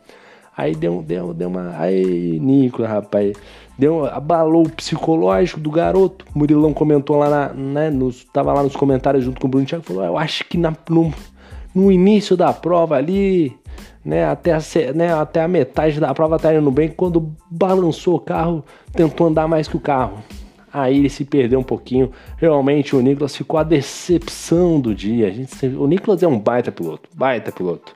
Aí 0.56 0.75
deu, 0.75 1.02
deu, 1.02 1.32
deu 1.32 1.49
uma. 1.49 1.75
Aí, 1.78 2.38
Nicolas, 2.40 2.90
rapaz. 2.90 3.32
Deu, 3.78 4.04
abalou 4.04 4.66
o 4.66 4.71
psicológico 4.71 5.59
do 5.59 5.71
garoto. 5.71 6.26
O 6.35 6.38
Murilão 6.38 6.75
comentou 6.75 7.16
lá, 7.16 7.28
na, 7.30 7.49
né? 7.54 7.90
Nos, 7.90 8.25
tava 8.25 8.52
lá 8.52 8.62
nos 8.62 8.76
comentários 8.76 9.25
junto 9.25 9.40
com 9.40 9.47
o 9.47 9.50
Bruno 9.50 9.66
Thiago. 9.66 9.85
Falou: 9.85 10.04
Eu 10.04 10.18
acho 10.18 10.44
que 10.44 10.59
na, 10.59 10.75
no, 10.90 11.12
no 11.75 11.90
início 11.90 12.37
da 12.37 12.52
prova 12.52 12.97
ali, 12.97 13.56
né? 14.04 14.26
Até 14.26 14.52
a, 14.52 14.61
né, 14.94 15.14
até 15.14 15.42
a 15.42 15.49
metade 15.49 15.99
da 15.99 16.12
prova 16.12 16.38
tá 16.38 16.54
indo 16.54 16.71
bem. 16.71 16.88
Quando 16.90 17.32
balançou 17.50 18.16
o 18.16 18.21
carro, 18.21 18.62
tentou 18.92 19.28
andar 19.28 19.49
mais 19.49 19.66
que 19.66 19.76
o 19.76 19.80
carro 19.80 20.18
aí 20.73 20.99
ele 20.99 21.11
se 21.11 21.25
perdeu 21.25 21.61
um 21.61 21.64
pouquinho. 21.64 22.11
Realmente 22.37 22.97
o 22.97 23.00
Nicolas 23.00 23.37
ficou 23.37 23.59
a 23.59 23.62
decepção 23.62 24.81
do 24.81 24.95
dia. 24.95 25.29
A 25.29 25.31
gente, 25.31 25.67
o 25.67 25.87
Nicolas 25.87 26.23
é 26.23 26.29
um 26.29 26.38
baita 26.38 26.73
piloto, 26.73 27.09
baita 27.14 27.52
piloto. 27.52 27.95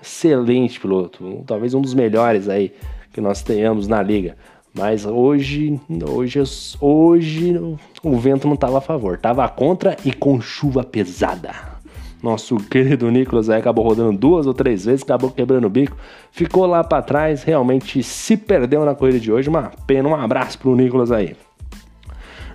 Excelente 0.00 0.78
piloto, 0.78 1.42
talvez 1.46 1.72
um 1.74 1.80
dos 1.80 1.94
melhores 1.94 2.48
aí 2.48 2.72
que 3.12 3.20
nós 3.20 3.42
tenhamos 3.42 3.88
na 3.88 4.02
liga. 4.02 4.36
Mas 4.76 5.06
hoje, 5.06 5.80
hoje, 6.10 6.42
hoje 6.80 7.76
o 8.02 8.18
vento 8.18 8.46
não 8.46 8.54
estava 8.54 8.78
a 8.78 8.80
favor, 8.80 9.14
estava 9.14 9.48
contra 9.48 9.96
e 10.04 10.12
com 10.12 10.40
chuva 10.40 10.82
pesada. 10.82 11.74
Nosso 12.20 12.56
querido 12.56 13.10
Nicolas 13.10 13.48
aí 13.48 13.60
acabou 13.60 13.84
rodando 13.84 14.18
duas 14.18 14.46
ou 14.46 14.54
três 14.54 14.84
vezes, 14.84 15.02
acabou 15.02 15.30
quebrando 15.30 15.66
o 15.66 15.70
bico, 15.70 15.96
ficou 16.32 16.66
lá 16.66 16.82
para 16.82 17.02
trás, 17.02 17.44
realmente 17.44 18.02
se 18.02 18.36
perdeu 18.36 18.84
na 18.84 18.94
corrida 18.94 19.20
de 19.20 19.30
hoje. 19.30 19.48
Uma 19.48 19.70
pena, 19.86 20.08
um 20.08 20.14
abraço 20.14 20.58
pro 20.58 20.74
Nicolas 20.74 21.12
aí. 21.12 21.36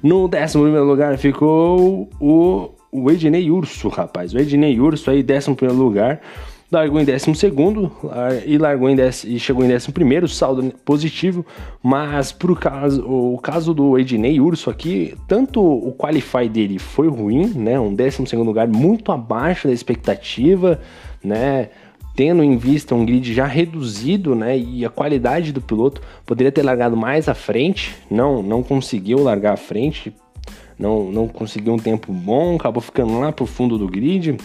No 0.01 0.27
décimo 0.27 0.63
primeiro 0.63 0.85
lugar 0.85 1.17
ficou 1.17 2.09
o, 2.19 2.69
o 2.91 3.11
Ednei 3.11 3.51
Urso, 3.51 3.89
rapaz. 3.89 4.33
O 4.33 4.39
Ednei 4.39 4.79
Urso 4.79 5.11
aí, 5.11 5.21
décimo 5.21 5.55
primeiro 5.55 5.81
lugar. 5.81 6.21
largou 6.71 7.01
em 7.01 7.05
12 7.05 7.51
e 8.45 8.57
largou 8.57 8.89
em 8.89 8.95
décimo, 8.95 9.33
e 9.33 9.39
chegou 9.39 9.65
em 9.65 9.73
11 9.73 9.91
saldo 10.27 10.73
positivo, 10.85 11.45
mas 11.83 12.31
pro 12.31 12.55
caso, 12.55 13.03
o 13.05 13.37
caso 13.39 13.73
do 13.73 13.97
Ednei 13.97 14.39
Urso 14.39 14.69
aqui, 14.69 15.15
tanto 15.27 15.61
o 15.61 15.91
qualify 15.93 16.47
dele 16.47 16.79
foi 16.79 17.07
ruim, 17.09 17.47
né, 17.55 17.79
um 17.79 17.93
12 17.93 18.35
lugar 18.35 18.67
muito 18.67 19.11
abaixo 19.11 19.67
da 19.67 19.73
expectativa, 19.73 20.79
né, 21.23 21.69
tendo 22.19 22.43
em 22.43 22.57
vista 22.57 22.93
um 22.93 23.05
grid 23.05 23.33
já 23.33 23.45
reduzido, 23.45 24.35
né, 24.35 24.59
e 24.59 24.83
a 24.83 24.89
qualidade 24.89 25.53
do 25.53 25.61
piloto 25.61 26.01
poderia 26.25 26.51
ter 26.51 26.63
largado 26.63 26.97
mais 26.97 27.29
à 27.29 27.33
frente, 27.33 27.95
não, 28.11 28.43
não 28.43 28.61
conseguiu 28.61 29.23
largar 29.23 29.53
à 29.53 29.55
frente, 29.55 30.13
não, 30.77 31.09
não 31.13 31.29
conseguiu 31.29 31.71
um 31.71 31.79
tempo 31.79 32.11
bom, 32.11 32.57
acabou 32.57 32.81
ficando 32.81 33.17
lá 33.17 33.31
pro 33.31 33.45
fundo 33.45 33.77
do 33.77 33.87
grid. 33.87 34.35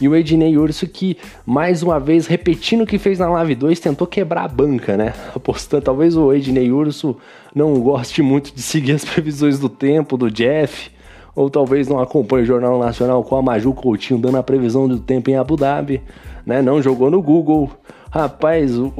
E 0.00 0.08
o 0.08 0.16
Ednei 0.16 0.58
Urso 0.58 0.84
que, 0.88 1.16
mais 1.46 1.80
uma 1.80 2.00
vez, 2.00 2.26
repetindo 2.26 2.82
o 2.82 2.86
que 2.88 2.98
fez 2.98 3.20
na 3.20 3.28
Live 3.28 3.54
2, 3.54 3.78
tentou 3.78 4.04
quebrar 4.04 4.42
a 4.42 4.48
banca, 4.48 4.96
né? 4.96 5.14
Apostando, 5.36 5.84
talvez 5.84 6.16
o 6.16 6.32
Ednei 6.32 6.72
Urso 6.72 7.16
não 7.54 7.78
goste 7.78 8.20
muito 8.20 8.52
de 8.52 8.62
seguir 8.62 8.94
as 8.94 9.04
previsões 9.04 9.60
do 9.60 9.68
tempo 9.68 10.16
do 10.16 10.28
Jeff, 10.28 10.90
ou 11.34 11.48
talvez 11.48 11.88
não 11.88 11.98
acompanhe 11.98 12.42
o 12.42 12.46
Jornal 12.46 12.78
Nacional 12.78 13.22
com 13.24 13.36
a 13.36 13.42
Maju 13.42 13.72
Coutinho 13.72 14.20
dando 14.20 14.38
a 14.38 14.42
previsão 14.42 14.86
do 14.86 14.98
tempo 14.98 15.30
em 15.30 15.36
Abu 15.36 15.56
Dhabi, 15.56 16.02
né? 16.44 16.60
Não 16.60 16.82
jogou 16.82 17.10
no 17.10 17.22
Google. 17.22 17.70
Rapaz, 18.10 18.76
o, 18.78 18.92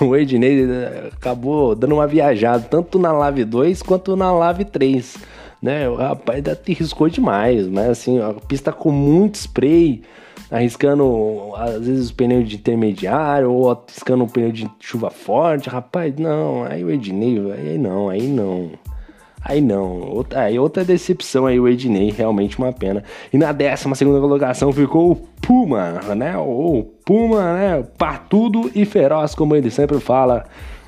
o, 0.00 0.16
Ednei 0.16 0.64
eh, 0.64 1.10
acabou 1.14 1.74
dando 1.74 1.94
uma 1.94 2.06
viajada, 2.06 2.64
tanto 2.70 2.98
na 2.98 3.12
Live 3.12 3.44
2 3.44 3.82
quanto 3.82 4.16
na 4.16 4.32
Live 4.32 4.64
3 4.64 5.16
né? 5.60 5.88
O 5.88 5.96
rapaz 5.96 6.36
ainda 6.36 6.54
te 6.54 6.72
riscou 6.72 7.08
demais, 7.08 7.66
mas 7.66 7.90
assim, 7.90 8.20
a 8.20 8.32
pista 8.34 8.72
com 8.72 8.90
muito 8.90 9.36
spray, 9.36 10.02
arriscando 10.50 11.52
às 11.56 11.86
vezes 11.86 12.10
o 12.10 12.14
pneu 12.14 12.42
de 12.42 12.56
intermediário 12.56 13.50
ou 13.52 13.70
arriscando 13.70 14.24
o 14.24 14.28
pneu 14.28 14.52
de 14.52 14.70
chuva 14.80 15.10
forte, 15.10 15.68
rapaz, 15.68 16.14
não, 16.16 16.64
aí 16.64 16.84
o 16.84 16.90
Ednei, 16.90 17.38
aí 17.52 17.78
não, 17.78 18.08
aí 18.08 18.28
não. 18.28 18.70
Aí 19.48 19.60
não, 19.60 20.00
outra, 20.00 20.40
aí 20.40 20.58
outra 20.58 20.84
decepção 20.84 21.46
aí 21.46 21.60
o 21.60 21.68
Ednei, 21.68 22.10
realmente 22.10 22.58
uma 22.58 22.72
pena. 22.72 23.04
E 23.32 23.38
na 23.38 23.52
12 23.52 23.94
segunda 23.94 24.18
colocação 24.18 24.72
ficou 24.72 25.12
o 25.12 25.16
Puma, 25.16 26.00
né? 26.16 26.36
O 26.36 26.84
Puma, 27.04 27.54
né? 27.54 27.84
Partudo 27.96 28.68
e 28.74 28.84
feroz, 28.84 29.36
como 29.36 29.54
ele 29.54 29.70
sempre 29.70 30.00
fala 30.00 30.46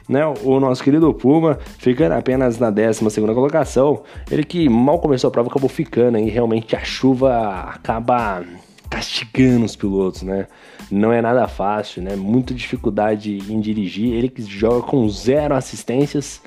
né? 0.08 0.26
O 0.42 0.58
nosso 0.58 0.82
querido 0.82 1.12
Puma 1.14 1.58
ficando 1.78 2.12
apenas 2.12 2.58
na 2.58 2.70
12 2.70 3.04
colocação. 3.10 4.02
Ele 4.28 4.42
que 4.42 4.68
mal 4.68 4.98
começou 4.98 5.28
a 5.28 5.30
prova 5.30 5.48
acabou 5.48 5.68
ficando 5.68 6.18
e 6.18 6.28
realmente 6.28 6.74
a 6.74 6.82
chuva 6.82 7.70
acaba 7.74 8.42
castigando 8.90 9.66
os 9.66 9.76
pilotos, 9.76 10.22
né? 10.22 10.48
Não 10.90 11.12
é 11.12 11.20
nada 11.20 11.46
fácil, 11.46 12.02
né? 12.02 12.16
Muita 12.16 12.54
dificuldade 12.54 13.38
em 13.52 13.60
dirigir. 13.60 14.14
Ele 14.14 14.28
que 14.28 14.42
joga 14.42 14.84
com 14.84 15.08
zero 15.08 15.54
assistências 15.54 16.40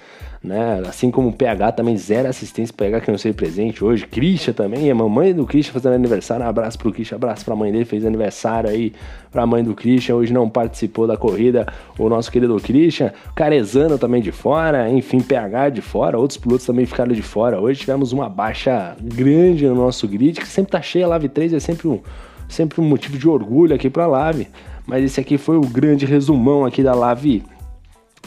né? 0.44 0.82
Assim 0.88 1.12
como 1.12 1.30
o 1.30 1.34
PH 1.34 1.74
também 1.74 1.96
zero 1.96 2.28
assistência, 2.28 2.74
PH 2.76 3.02
que 3.02 3.12
não 3.12 3.18
sei 3.18 3.32
presente 3.32 3.84
hoje, 3.84 4.08
Christian 4.08 4.54
também, 4.54 4.90
a 4.90 4.96
mamãe 4.96 5.34
do 5.34 5.46
Christian 5.46 5.74
fazendo 5.74 5.94
aniversário, 5.94 6.44
um 6.44 6.50
abraço 6.50 6.80
pro 6.80 6.92
Christian, 6.92 7.16
abraço 7.16 7.46
pra 7.46 7.56
mãe 7.56 7.72
dele, 7.72 7.86
fez 7.86 8.04
aniversário 8.04 8.70
aí 8.70 8.92
pra 9.32 9.46
mãe 9.46 9.64
do 9.64 9.76
Christian, 9.76 10.16
hoje 10.16 10.34
não 10.34 10.50
participou 10.50 11.06
da 11.06 11.16
corrida, 11.16 11.68
o 11.98 12.10
nosso 12.10 12.32
querido 12.32 12.56
Christian, 12.60 13.14
Carezano 13.36 14.00
também 14.00 14.22
de 14.22 14.32
fora, 14.32 14.90
enfim, 14.90 15.20
PH 15.22 15.70
de 15.70 15.82
fora, 15.82 16.18
outros 16.18 16.38
pilotos 16.38 16.66
também 16.66 16.88
ficaram 16.88 17.14
de 17.14 17.22
fora, 17.22 17.60
hoje 17.60 17.82
tivemos 17.82 18.12
uma 18.12 18.28
baixa 18.28 18.96
grande 19.00 19.68
no 19.68 19.76
nosso 19.76 20.08
grid, 20.08 20.40
que 20.40 20.48
sempre 20.48 20.72
tá 20.72 20.82
cheia, 20.82 21.06
a 21.06 21.10
Live 21.10 21.30
3 21.30 21.54
é 21.54 21.60
sempre 21.60 21.88
um, 21.88 22.00
sempre 22.50 22.82
um 22.82 22.84
motivo 22.84 23.16
de 23.16 23.30
orgulho 23.30 23.76
aqui 23.76 23.92
pra 23.92 24.08
Live, 24.08 24.48
mas 24.88 25.04
esse 25.04 25.20
aqui 25.20 25.38
foi 25.38 25.58
o 25.58 25.62
grande 25.62 26.04
resumão 26.08 26.66
aqui 26.66 26.82
da 26.82 26.96
Live 26.96 27.44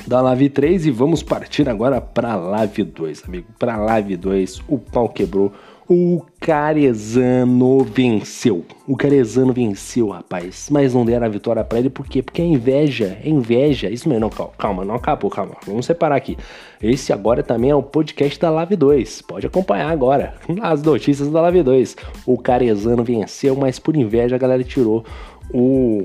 da 0.06 0.20
Live 0.20 0.50
3 0.50 0.87
e 0.87 0.90
vamos 0.90 1.23
partir 1.23 1.68
agora 1.68 2.00
para 2.00 2.37
Live 2.37 2.84
2, 2.84 3.25
amigo. 3.26 3.46
Para 3.58 3.76
Live 3.76 4.16
2, 4.16 4.62
o 4.68 4.78
pau 4.78 5.08
quebrou. 5.08 5.52
O 5.87 6.23
Carezano 6.40 7.84
venceu. 7.84 8.64
O 8.87 8.96
Carezano 8.96 9.52
venceu, 9.52 10.08
rapaz. 10.08 10.68
Mas 10.70 10.94
não 10.94 11.04
deram 11.04 11.26
a 11.26 11.28
vitória 11.28 11.62
para 11.62 11.78
ele, 11.78 11.90
por 11.90 12.06
quê? 12.06 12.23
Porque 12.23 12.40
é 12.40 12.44
inveja, 12.44 13.18
é 13.23 13.28
inveja. 13.28 13.90
Isso 13.90 14.08
mesmo, 14.08 14.20
não, 14.20 14.30
calma, 14.30 14.82
não 14.84 14.94
acabou, 14.94 15.30
calma. 15.30 15.56
Vamos 15.66 15.84
separar 15.84 16.16
aqui. 16.16 16.38
Esse 16.82 17.12
agora 17.12 17.42
também 17.42 17.70
é 17.70 17.75
o 17.75 17.82
podcast 17.82 18.40
da 18.40 18.50
Live 18.50 18.76
2. 18.76 19.23
Pode 19.23 19.46
acompanhar 19.46 19.90
agora 19.90 20.34
as 20.62 20.82
notícias 20.82 21.28
da 21.28 21.42
Live 21.42 21.62
2. 21.62 21.96
O 22.25 22.38
Carezano 22.38 23.04
venceu, 23.04 23.54
mas 23.54 23.78
por 23.78 23.94
inveja 23.94 24.37
a 24.37 24.38
galera 24.38 24.64
tirou 24.64 25.04
o 25.52 26.02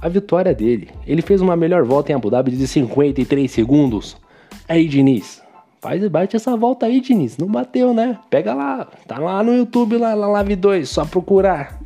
a 0.00 0.08
vitória 0.08 0.54
dele. 0.54 0.88
Ele 1.06 1.22
fez 1.22 1.40
uma 1.40 1.56
melhor 1.56 1.84
volta 1.84 2.12
em 2.12 2.14
Abu 2.14 2.30
Dhabi 2.30 2.52
de 2.52 2.66
53 2.66 3.50
segundos. 3.50 4.16
Aí, 4.68 4.86
Diniz, 4.86 5.42
faz 5.80 6.06
bate 6.08 6.36
essa 6.36 6.56
volta 6.56 6.86
aí, 6.86 7.00
Diniz. 7.00 7.36
Não 7.36 7.48
bateu, 7.48 7.92
né? 7.92 8.18
Pega 8.30 8.54
lá, 8.54 8.86
tá 9.06 9.18
lá 9.18 9.42
no 9.42 9.54
YouTube, 9.54 9.96
lá 9.96 10.14
na 10.14 10.28
Live 10.28 10.56
2, 10.56 10.88
só 10.88 11.04
procurar. 11.04 11.78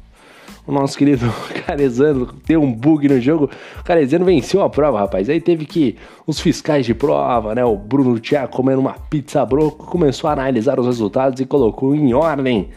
O 0.65 0.71
nosso 0.71 0.97
querido 0.97 1.27
Carezano 1.67 2.29
deu 2.47 2.63
um 2.63 2.73
bug 2.73 3.09
no 3.09 3.21
jogo. 3.21 3.51
O 3.81 3.85
Carezano 3.85 4.25
venceu 4.25 4.63
a 4.63 4.71
prova, 4.71 5.01
rapaz. 5.01 5.29
Aí 5.29 5.41
teve 5.41 5.67
que 5.67 5.97
os 6.25 6.39
fiscais 6.39 6.87
de 6.87 6.95
prova, 6.95 7.55
né? 7.55 7.65
O 7.65 7.77
Bruno 7.77 8.19
Thiago 8.21 8.53
comendo 8.53 8.81
uma 8.81 8.93
pizza 8.93 9.45
broco, 9.45 9.87
começou 9.87 10.31
a 10.31 10.35
analisar 10.35 10.79
os 10.79 10.87
resultados 10.87 11.41
e 11.41 11.47
colocou 11.47 11.95
em 11.95 12.15
ordem 12.15 12.69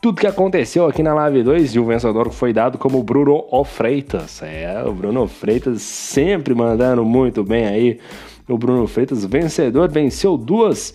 tudo 0.00 0.20
que 0.20 0.26
aconteceu 0.26 0.86
aqui 0.86 1.02
na 1.02 1.12
Live 1.12 1.42
2 1.42 1.74
e 1.74 1.78
o 1.80 1.84
vencedor 1.84 2.30
foi 2.30 2.52
dado 2.52 2.78
como 2.78 3.02
Bruno 3.02 3.44
O 3.50 3.64
Freitas. 3.64 4.40
É, 4.42 4.82
o 4.86 4.92
Bruno 4.92 5.26
Freitas 5.26 5.82
sempre 5.82 6.54
mandando 6.54 7.04
muito 7.04 7.42
bem 7.42 7.66
aí. 7.66 7.98
O 8.48 8.56
Bruno 8.56 8.86
Freitas, 8.86 9.24
vencedor, 9.24 9.90
venceu 9.90 10.36
duas 10.36 10.94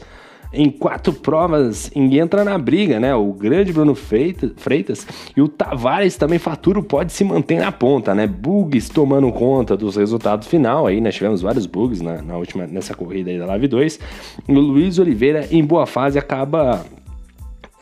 em 0.54 0.70
quatro 0.70 1.12
provas 1.12 1.92
e 1.94 2.20
entra 2.20 2.46
na 2.46 2.58
briga, 2.58 3.00
né? 3.00 3.14
O 3.14 3.34
grande 3.34 3.74
Bruno 3.74 3.94
Freitas 3.94 5.06
e 5.36 5.42
o 5.42 5.50
Tavares 5.50 6.16
também 6.16 6.40
fatura 6.40 6.82
pode 6.82 7.12
se 7.12 7.24
manter 7.24 7.60
na 7.60 7.72
ponta, 7.72 8.16
né? 8.16 8.26
Bugs 8.26 8.88
tomando 8.88 9.32
conta 9.34 9.76
dos 9.76 9.98
resultados 9.98 10.48
final 10.48 10.88
aí, 10.88 11.02
nós 11.02 11.16
tivemos 11.16 11.42
vários 11.42 11.66
bugs 11.66 12.00
na, 12.02 12.22
na 12.22 12.38
última 12.38 12.68
nessa 12.68 12.94
corrida 12.94 13.32
aí 13.32 13.38
da 13.38 13.48
Live 13.48 13.68
2. 13.68 14.00
O 14.48 14.54
Luiz 14.54 14.98
Oliveira 14.98 15.48
em 15.52 15.64
boa 15.64 15.86
fase 15.86 16.18
acaba 16.18 16.86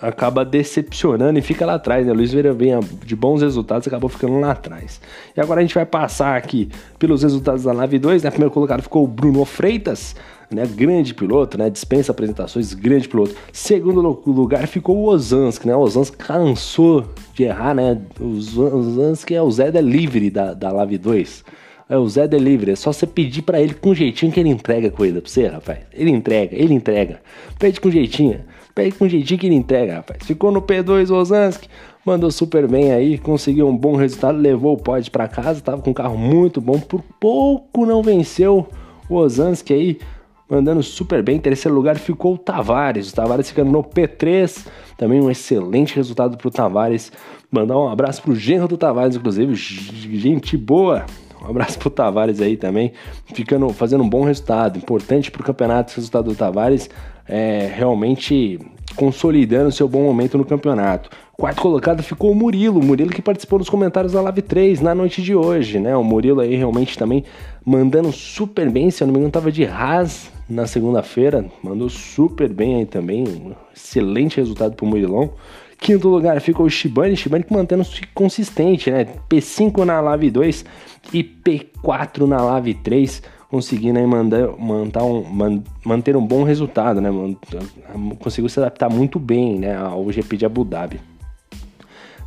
acaba 0.01 0.43
decepcionando 0.43 1.37
e 1.37 1.41
fica 1.41 1.65
lá 1.65 1.75
atrás, 1.75 2.05
né? 2.05 2.11
Luiz 2.11 2.33
Vera 2.33 2.53
vem 2.53 2.71
de 3.05 3.15
bons 3.15 3.41
resultados 3.41 3.87
acabou 3.87 4.09
ficando 4.09 4.39
lá 4.39 4.51
atrás. 4.51 4.99
E 5.35 5.39
agora 5.39 5.59
a 5.59 5.63
gente 5.63 5.75
vai 5.75 5.85
passar 5.85 6.35
aqui 6.35 6.69
pelos 6.97 7.21
resultados 7.21 7.63
da 7.63 7.71
Live 7.71 7.99
2, 7.99 8.23
né? 8.23 8.31
Primeiro 8.31 8.51
colocado 8.51 8.81
ficou 8.81 9.03
o 9.03 9.07
Bruno 9.07 9.45
Freitas, 9.45 10.15
né? 10.49 10.65
Grande 10.65 11.13
piloto, 11.13 11.57
né? 11.57 11.69
Dispensa 11.69 12.11
apresentações, 12.11 12.73
grande 12.73 13.07
piloto. 13.07 13.35
Segundo 13.53 14.01
lugar 14.25 14.65
ficou 14.67 14.97
o 14.97 15.05
Ozansk, 15.05 15.65
né? 15.65 15.75
O 15.75 15.79
Ozansk 15.79 16.15
cansou 16.17 17.05
de 17.35 17.43
errar, 17.43 17.75
né? 17.75 18.01
O 18.19 18.37
Ozansk 18.75 19.31
é 19.31 19.41
o 19.41 19.51
Zé 19.51 19.71
Delivery 19.71 20.31
da, 20.31 20.53
da 20.53 20.71
Live 20.71 20.97
2. 20.97 21.43
É 21.89 21.97
o 21.97 22.07
Zé 22.07 22.25
Delivery, 22.25 22.71
é 22.71 22.75
só 22.77 22.93
você 22.93 23.05
pedir 23.05 23.41
para 23.41 23.59
ele 23.59 23.73
com 23.73 23.93
jeitinho 23.93 24.31
que 24.31 24.39
ele 24.39 24.47
entrega 24.47 24.87
a 24.87 24.91
coisa 24.91 25.19
pra 25.21 25.29
você, 25.29 25.47
rapaz. 25.47 25.79
Ele 25.93 26.09
entrega, 26.09 26.55
ele 26.55 26.73
entrega. 26.73 27.19
Pede 27.59 27.81
com 27.81 27.91
jeitinho. 27.91 28.39
Pede 28.73 28.95
com 28.95 29.07
jeitinho 29.07 29.39
que 29.39 29.47
ele 29.47 29.55
entrega, 29.55 29.95
rapaz. 29.95 30.23
Ficou 30.23 30.51
no 30.51 30.61
P2 30.61 31.11
Ozanski, 31.11 31.67
mandou 32.05 32.31
super 32.31 32.67
bem 32.67 32.91
aí, 32.91 33.17
conseguiu 33.17 33.67
um 33.67 33.75
bom 33.75 33.95
resultado, 33.95 34.37
levou 34.37 34.73
o 34.73 34.77
pod 34.77 35.09
para 35.11 35.27
casa, 35.27 35.61
tava 35.61 35.81
com 35.81 35.91
um 35.91 35.93
carro 35.93 36.17
muito 36.17 36.61
bom, 36.61 36.79
por 36.79 37.01
pouco 37.19 37.85
não 37.85 38.01
venceu 38.01 38.67
o 39.09 39.15
Ozanski 39.15 39.73
aí, 39.73 39.99
mandando 40.49 40.81
super 40.81 41.21
bem. 41.21 41.37
Em 41.37 41.39
terceiro 41.39 41.75
lugar 41.75 41.97
ficou 41.97 42.35
o 42.35 42.37
Tavares, 42.37 43.11
o 43.11 43.15
Tavares 43.15 43.49
ficando 43.49 43.71
no 43.71 43.83
P3, 43.83 44.65
também 44.97 45.21
um 45.21 45.29
excelente 45.29 45.95
resultado 45.95 46.37
pro 46.37 46.51
Tavares. 46.51 47.11
Mandar 47.51 47.77
um 47.77 47.89
abraço 47.89 48.21
pro 48.21 48.35
genro 48.35 48.67
do 48.67 48.77
Tavares, 48.77 49.15
inclusive, 49.15 49.53
gente 49.55 50.55
boa. 50.55 51.05
Um 51.41 51.49
abraço 51.49 51.79
pro 51.79 51.89
Tavares 51.89 52.39
aí 52.39 52.55
também, 52.55 52.93
ficando, 53.33 53.69
fazendo 53.69 54.03
um 54.03 54.09
bom 54.09 54.23
resultado. 54.23 54.77
Importante 54.77 55.31
pro 55.31 55.43
campeonato 55.43 55.89
esse 55.89 55.97
resultado 55.97 56.25
do 56.25 56.35
Tavares 56.35 56.89
é, 57.27 57.71
realmente 57.73 58.59
consolidando 58.95 59.71
seu 59.71 59.87
bom 59.87 60.03
momento 60.03 60.37
no 60.37 60.45
campeonato. 60.45 61.09
Quarto 61.37 61.61
colocado 61.61 62.03
ficou 62.03 62.31
o 62.31 62.35
Murilo, 62.35 62.79
o 62.79 62.83
Murilo 62.83 63.09
que 63.09 63.21
participou 63.21 63.57
dos 63.57 63.69
comentários 63.69 64.13
da 64.13 64.21
Live 64.21 64.41
3 64.43 64.81
na 64.81 64.93
noite 64.93 65.21
de 65.23 65.33
hoje, 65.33 65.79
né? 65.79 65.95
O 65.95 66.03
Murilo 66.03 66.41
aí 66.41 66.55
realmente 66.55 66.97
também 66.97 67.23
mandando 67.65 68.11
super 68.11 68.69
bem, 68.69 68.91
se 68.91 69.01
eu 69.01 69.07
não 69.07 69.13
me 69.13 69.19
engano 69.19 69.31
tava 69.31 69.51
de 69.51 69.65
Haas 69.65 70.29
na 70.47 70.67
segunda-feira, 70.67 71.45
mandou 71.63 71.89
super 71.89 72.51
bem 72.51 72.75
aí 72.75 72.85
também, 72.85 73.23
um 73.23 73.53
excelente 73.73 74.37
resultado 74.37 74.75
pro 74.75 74.85
Murilão. 74.85 75.31
Quinto 75.81 76.07
lugar 76.09 76.39
ficou 76.39 76.67
o 76.67 76.69
Shibane, 76.69 77.17
Shibane 77.17 77.43
mantendo-se 77.49 78.03
consistente, 78.13 78.91
né? 78.91 79.07
P5 79.27 79.83
na 79.83 79.99
Live 79.99 80.29
2 80.29 80.65
e 81.11 81.23
P4 81.23 82.27
na 82.27 82.39
Live 82.39 82.75
3 82.75 83.23
conseguindo 83.49 83.97
aí 83.97 84.05
mandar, 84.05 84.55
mandar 84.59 85.03
um, 85.03 85.23
man, 85.23 85.63
manter 85.83 86.15
um 86.15 86.25
bom 86.25 86.43
resultado, 86.43 87.01
né? 87.01 87.09
Conseguiu 88.19 88.47
se 88.47 88.59
adaptar 88.59 88.91
muito 88.91 89.19
bem 89.19 89.57
né, 89.57 89.75
ao 89.75 90.09
GP 90.11 90.37
de 90.37 90.45
Abu 90.45 90.63
Dhabi. 90.63 91.01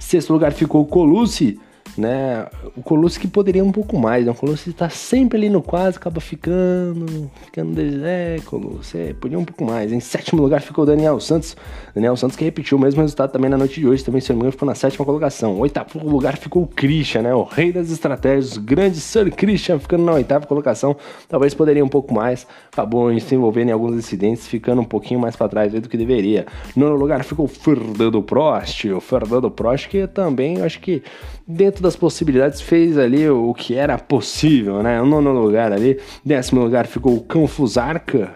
Sexto 0.01 0.33
lugar 0.33 0.53
ficou 0.53 0.83
o 0.83 0.87
Colucci, 0.87 1.59
né? 1.97 2.47
O 2.77 2.83
Colosso 2.83 3.19
que 3.19 3.29
poderia 3.29 3.65
um 3.65 3.73
pouco 3.73 3.99
mais, 3.99 4.25
né? 4.25 4.33
O 4.33 4.35
Colosso 4.35 4.69
está 4.69 4.89
sempre 4.89 5.39
ali 5.39 5.49
no 5.49 5.63
quase, 5.63 5.97
acaba 5.97 6.21
ficando, 6.21 7.31
ficando, 7.45 7.81
é, 8.05 8.39
Colosso, 8.45 8.97
é, 8.97 9.13
podia 9.15 9.39
um 9.39 9.45
pouco 9.45 9.65
mais. 9.65 9.93
Em 9.93 10.01
sétimo 10.01 10.41
lugar 10.41 10.61
ficou 10.61 10.85
o 10.85 10.87
Daniel 10.87 11.21
Santos, 11.21 11.57
Daniel 11.95 12.17
Santos 12.17 12.37
que 12.37 12.45
repetiu 12.45 12.77
o 12.77 12.81
mesmo 12.81 13.01
resultado 13.01 13.33
também 13.33 13.51
na 13.51 13.57
noite 13.57 13.81
de 13.81 13.87
hoje, 13.87 14.05
também 14.05 14.21
se 14.21 14.31
não 14.31 14.37
me 14.37 14.41
engano 14.41 14.53
ficou 14.53 14.67
na 14.67 14.75
sétima 14.75 15.05
colocação. 15.05 15.59
Oitavo 15.59 16.09
lugar 16.09 16.37
ficou 16.37 16.65
o 16.65 16.67
Christian, 16.67 17.23
né? 17.23 17.35
O 17.35 17.45
rei 17.45 17.73
das 17.73 17.91
estratégias, 17.91 18.57
o 18.57 18.61
grande 18.61 18.99
Sir 19.01 19.31
Christian 19.35 19.79
ficando 19.79 20.05
na 20.05 20.13
oitava 20.13 20.47
colocação, 20.47 20.97
talvez 21.29 21.55
poderia 21.55 21.85
um 21.85 21.89
pouco 21.89 22.13
mais, 22.13 22.47
acabou 22.73 23.19
se 23.21 23.35
envolvendo 23.35 23.69
em 23.69 23.73
alguns 23.73 23.95
incidentes, 23.97 24.47
ficando 24.47 24.81
um 24.81 24.85
pouquinho 24.85 25.21
mais 25.21 25.37
para 25.37 25.49
trás 25.49 25.73
do 25.73 25.89
que 25.89 25.97
deveria. 25.97 26.47
Nono 26.75 26.97
lugar 26.97 27.25
ficou 27.25 27.47
o 27.47 27.49
Fernando 27.49 28.23
Prost, 28.23 28.85
o 28.87 29.01
Fernando 29.01 29.51
Prost 29.51 29.89
que 29.89 30.07
também, 30.07 30.63
acho 30.63 30.81
que 30.81 31.03
dentro 31.47 31.83
das 31.85 31.97
possibilidades, 31.97 32.61
fez 32.61 32.99
ali 32.99 33.29
o 33.29 33.55
que 33.55 33.75
era 33.75 33.97
possível, 33.97 34.83
né? 34.83 35.01
O 35.01 35.07
nono 35.07 35.33
lugar 35.33 35.73
ali, 35.73 35.99
décimo 36.25 36.63
lugar 36.63 36.87
ficou 36.87 37.15
o 37.15 37.21
Canfusarca, 37.21 38.33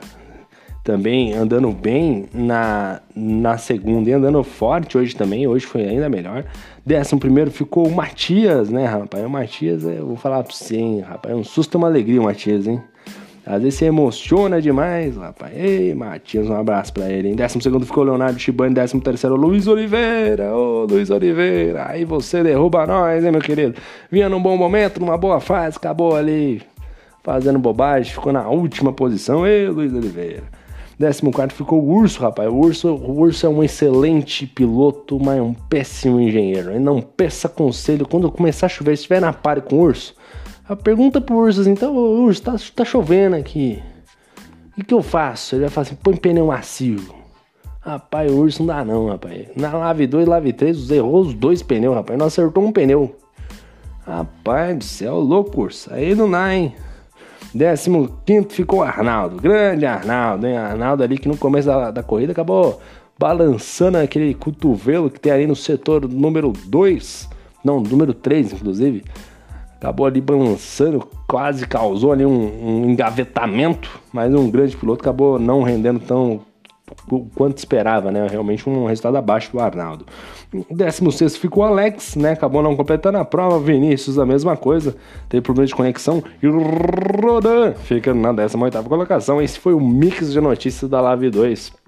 também 0.84 1.34
andando 1.34 1.70
bem 1.70 2.26
na, 2.32 3.00
na 3.14 3.58
segunda 3.58 4.08
e 4.08 4.12
andando 4.12 4.42
forte 4.42 4.96
hoje 4.96 5.14
também, 5.14 5.46
hoje 5.46 5.66
foi 5.66 5.82
ainda 5.82 6.08
melhor. 6.08 6.44
Décimo 6.86 7.20
primeiro 7.20 7.50
ficou 7.50 7.86
o 7.86 7.94
Matias, 7.94 8.70
né, 8.70 8.86
rapaz? 8.86 9.24
O 9.24 9.28
Matias, 9.28 9.84
eu 9.84 10.06
vou 10.06 10.16
falar 10.16 10.42
pra 10.42 10.54
você, 10.54 10.76
hein, 10.76 11.00
rapaz, 11.00 11.34
é 11.34 11.36
um 11.36 11.44
susto, 11.44 11.76
uma 11.76 11.88
alegria 11.88 12.20
o 12.20 12.24
Matias, 12.24 12.66
hein? 12.66 12.80
Às 13.48 13.62
vezes 13.62 13.78
você 13.78 13.86
emociona 13.86 14.60
demais, 14.60 15.16
rapaz. 15.16 15.56
Ei, 15.56 15.94
Matias, 15.94 16.50
um 16.50 16.54
abraço 16.54 16.92
pra 16.92 17.10
ele. 17.10 17.30
Em 17.30 17.34
décimo 17.34 17.62
segundo 17.62 17.86
ficou 17.86 18.04
Leonardo 18.04 18.38
décimo 18.74 19.00
terceiro 19.00 19.36
Luiz 19.36 19.66
Oliveira. 19.66 20.54
Ô, 20.54 20.84
Luiz 20.84 21.08
Oliveira, 21.08 21.86
aí 21.88 22.04
você 22.04 22.42
derruba 22.42 22.86
nós, 22.86 23.24
hein, 23.24 23.32
meu 23.32 23.40
querido? 23.40 23.74
Vinha 24.12 24.28
num 24.28 24.42
bom 24.42 24.54
momento, 24.54 25.00
numa 25.00 25.16
boa 25.16 25.40
fase, 25.40 25.78
acabou 25.78 26.14
ali 26.14 26.60
fazendo 27.24 27.58
bobagem, 27.58 28.12
ficou 28.12 28.34
na 28.34 28.46
última 28.46 28.92
posição. 28.92 29.46
Ei, 29.46 29.66
Luiz 29.66 29.94
Oliveira. 29.94 30.42
Décimo 30.98 31.32
quarto 31.32 31.54
ficou 31.54 31.82
o 31.82 31.90
Urso, 31.90 32.20
rapaz. 32.20 32.50
O 32.50 32.54
Urso, 32.54 32.88
o 32.88 33.18
Urso 33.18 33.46
é 33.46 33.48
um 33.48 33.64
excelente 33.64 34.46
piloto, 34.46 35.18
mas 35.18 35.38
é 35.38 35.42
um 35.42 35.54
péssimo 35.54 36.20
engenheiro. 36.20 36.72
Ele 36.72 36.80
não 36.80 37.00
peça 37.00 37.48
conselho. 37.48 38.06
Quando 38.06 38.30
começar 38.30 38.66
a 38.66 38.68
chover, 38.68 38.94
se 38.94 39.04
estiver 39.04 39.22
na 39.22 39.32
pare 39.32 39.62
com 39.62 39.76
o 39.76 39.80
Urso, 39.80 40.14
a 40.68 40.76
pergunta 40.76 41.18
pro 41.18 41.46
assim, 41.46 41.70
então, 41.70 41.96
Urso, 41.96 42.42
tá, 42.42 42.56
tá 42.76 42.84
chovendo 42.84 43.36
aqui. 43.36 43.82
O 44.70 44.74
que, 44.74 44.84
que 44.84 44.94
eu 44.94 45.02
faço? 45.02 45.54
Ele 45.54 45.62
vai 45.62 45.70
falar 45.70 45.86
assim, 45.86 45.96
põe 45.96 46.14
pneu 46.14 46.46
macio. 46.46 47.02
Rapaz, 47.80 48.30
o 48.30 48.36
Urso 48.36 48.60
não 48.60 48.66
dá 48.66 48.84
não, 48.84 49.08
rapaz. 49.08 49.48
Na 49.56 49.72
Lave 49.72 50.06
2 50.06 50.28
Lave 50.28 50.52
3, 50.52 50.90
errou 50.90 51.22
os 51.22 51.32
dois 51.32 51.62
pneus, 51.62 51.94
rapaz. 51.94 52.18
Não 52.18 52.26
acertou 52.26 52.62
um 52.62 52.70
pneu. 52.70 53.16
Rapaz 54.06 54.76
do 54.76 54.84
céu, 54.84 55.18
louco, 55.18 55.62
Urso. 55.62 55.92
Aí 55.92 56.14
não 56.14 56.30
dá, 56.30 56.54
hein? 56.54 56.74
Décimo 57.54 58.20
quinto 58.26 58.52
ficou 58.52 58.82
Arnaldo. 58.82 59.40
Grande 59.40 59.86
Arnaldo, 59.86 60.46
hein? 60.46 60.58
Arnaldo 60.58 61.02
ali 61.02 61.16
que 61.16 61.28
no 61.28 61.36
começo 61.38 61.66
da, 61.66 61.90
da 61.90 62.02
corrida 62.02 62.32
acabou 62.32 62.78
balançando 63.18 63.96
aquele 63.96 64.34
cotovelo 64.34 65.10
que 65.10 65.18
tem 65.18 65.32
ali 65.32 65.46
no 65.46 65.56
setor 65.56 66.06
número 66.06 66.52
2. 66.52 67.26
Não, 67.64 67.80
número 67.80 68.12
3, 68.12 68.52
inclusive 68.52 69.02
acabou 69.78 70.06
ali 70.06 70.20
balançando, 70.20 71.06
quase 71.26 71.66
causou 71.66 72.12
ali 72.12 72.26
um, 72.26 72.30
um, 72.30 72.90
engavetamento, 72.90 73.88
mas 74.12 74.34
um 74.34 74.50
grande 74.50 74.76
piloto 74.76 75.00
acabou 75.00 75.38
não 75.38 75.62
rendendo 75.62 76.00
tão 76.00 76.40
quanto 77.34 77.58
esperava, 77.58 78.10
né? 78.10 78.26
Realmente 78.28 78.68
um 78.68 78.86
resultado 78.86 79.16
abaixo 79.16 79.52
do 79.52 79.60
Arnaldo. 79.60 80.06
16 80.70 81.36
ficou 81.36 81.62
Alex, 81.62 82.16
né? 82.16 82.32
Acabou 82.32 82.62
não 82.62 82.74
completando 82.74 83.18
a 83.18 83.24
prova. 83.24 83.58
Vinícius, 83.58 84.18
a 84.18 84.24
mesma 84.24 84.56
coisa, 84.56 84.96
teve 85.28 85.42
problema 85.42 85.66
de 85.66 85.74
conexão. 85.74 86.22
E 86.42 86.46
Rodan 86.48 87.74
ficando 87.74 88.20
na 88.20 88.32
18 88.32 88.82
colocação. 88.84 89.40
Esse 89.40 89.58
foi 89.58 89.74
o 89.74 89.80
mix 89.80 90.32
de 90.32 90.40
notícias 90.40 90.90
da 90.90 91.00
Live 91.00 91.30
2 91.30 91.87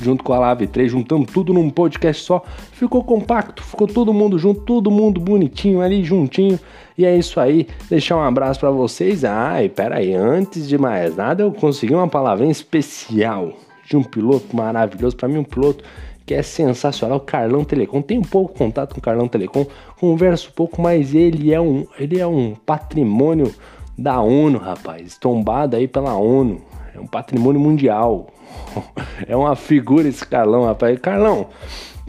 junto 0.00 0.24
com 0.24 0.32
a 0.32 0.38
Live 0.38 0.66
3, 0.66 0.90
juntando 0.90 1.26
tudo 1.26 1.52
num 1.52 1.70
podcast 1.70 2.22
só. 2.22 2.42
Ficou 2.72 3.02
compacto, 3.04 3.62
ficou 3.62 3.86
todo 3.86 4.12
mundo 4.12 4.38
junto, 4.38 4.60
todo 4.62 4.90
mundo 4.90 5.20
bonitinho 5.20 5.80
ali, 5.80 6.04
juntinho. 6.04 6.58
E 6.96 7.06
é 7.06 7.16
isso 7.16 7.40
aí, 7.40 7.66
deixar 7.88 8.16
um 8.16 8.22
abraço 8.22 8.60
para 8.60 8.70
vocês. 8.70 9.24
Ai, 9.24 9.68
pera 9.68 9.96
aí, 9.96 10.14
antes 10.14 10.68
de 10.68 10.76
mais 10.76 11.16
nada, 11.16 11.42
eu 11.42 11.52
consegui 11.52 11.94
uma 11.94 12.08
palavrinha 12.08 12.52
especial 12.52 13.52
de 13.88 13.96
um 13.96 14.02
piloto 14.02 14.54
maravilhoso, 14.54 15.16
para 15.16 15.28
mim 15.28 15.38
um 15.38 15.44
piloto 15.44 15.84
que 16.24 16.34
é 16.34 16.42
sensacional, 16.42 17.20
Carlão 17.20 17.64
Telecom. 17.64 18.00
Tenho 18.00 18.22
pouco 18.22 18.56
contato 18.56 18.94
com 18.94 19.00
o 19.00 19.02
Carlão 19.02 19.28
Telecom, 19.28 19.66
converso 19.98 20.52
pouco, 20.52 20.80
mas 20.80 21.14
ele 21.14 21.52
é 21.52 21.60
um, 21.60 21.86
ele 21.98 22.18
é 22.18 22.26
um 22.26 22.54
patrimônio 22.54 23.52
da 23.98 24.20
ONU, 24.20 24.58
rapaz, 24.58 25.16
tombado 25.18 25.76
aí 25.76 25.86
pela 25.86 26.16
ONU. 26.16 26.60
É 26.94 27.00
um 27.00 27.06
patrimônio 27.06 27.60
mundial. 27.60 28.28
é 29.26 29.34
uma 29.34 29.56
figura 29.56 30.08
esse 30.08 30.26
Carlão, 30.26 30.64
rapaz. 30.64 30.98
Carlão, 31.00 31.50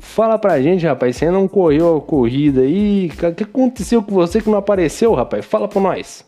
fala 0.01 0.37
pra 0.37 0.61
gente, 0.61 0.85
rapaz. 0.85 1.15
Você 1.15 1.29
não 1.31 1.47
correu 1.47 1.97
a 1.97 2.01
corrida 2.01 2.61
aí? 2.61 3.07
O 3.07 3.35
que 3.35 3.43
aconteceu 3.43 4.03
com 4.03 4.13
você 4.13 4.41
que 4.41 4.49
não 4.49 4.57
apareceu, 4.57 5.13
rapaz? 5.13 5.45
Fala 5.45 5.67
pra 5.67 5.81
nós. 5.81 6.25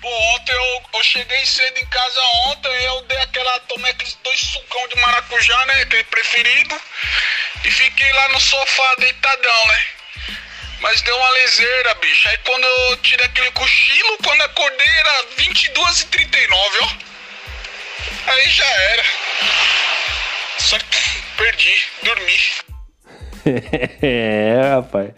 Pô, 0.00 0.08
ontem 0.08 0.52
eu, 0.52 0.82
eu 0.94 1.02
cheguei 1.02 1.44
cedo 1.44 1.78
em 1.78 1.86
casa 1.86 2.20
ontem, 2.46 2.84
eu 2.84 3.02
dei 3.02 3.18
aquela, 3.18 3.58
tomei 3.60 3.90
aqueles 3.90 4.16
dois 4.22 4.40
sucão 4.40 4.86
de 4.88 5.00
maracujá, 5.00 5.66
né, 5.66 5.82
aquele 5.82 6.04
preferido, 6.04 6.76
e 7.64 7.70
fiquei 7.72 8.12
lá 8.12 8.28
no 8.28 8.38
sofá 8.38 8.94
deitadão, 9.00 9.66
né. 9.66 9.80
Mas 10.80 11.02
deu 11.02 11.16
uma 11.16 11.30
leseira, 11.30 11.94
bicho. 11.94 12.28
Aí 12.28 12.38
quando 12.38 12.64
eu 12.64 12.96
tirei 12.98 13.26
aquele 13.26 13.50
cochilo, 13.52 14.18
quando 14.22 14.42
acordei 14.42 14.92
era 14.98 15.24
22h39, 15.38 16.54
ó. 16.82 17.15
Aí 18.36 18.50
já 18.50 18.70
era. 18.92 19.02
Só 20.58 20.76
que 20.78 20.84
perdi, 21.38 21.74
dormi. 22.04 22.66
é, 24.02 24.60
rapaz. 24.74 25.12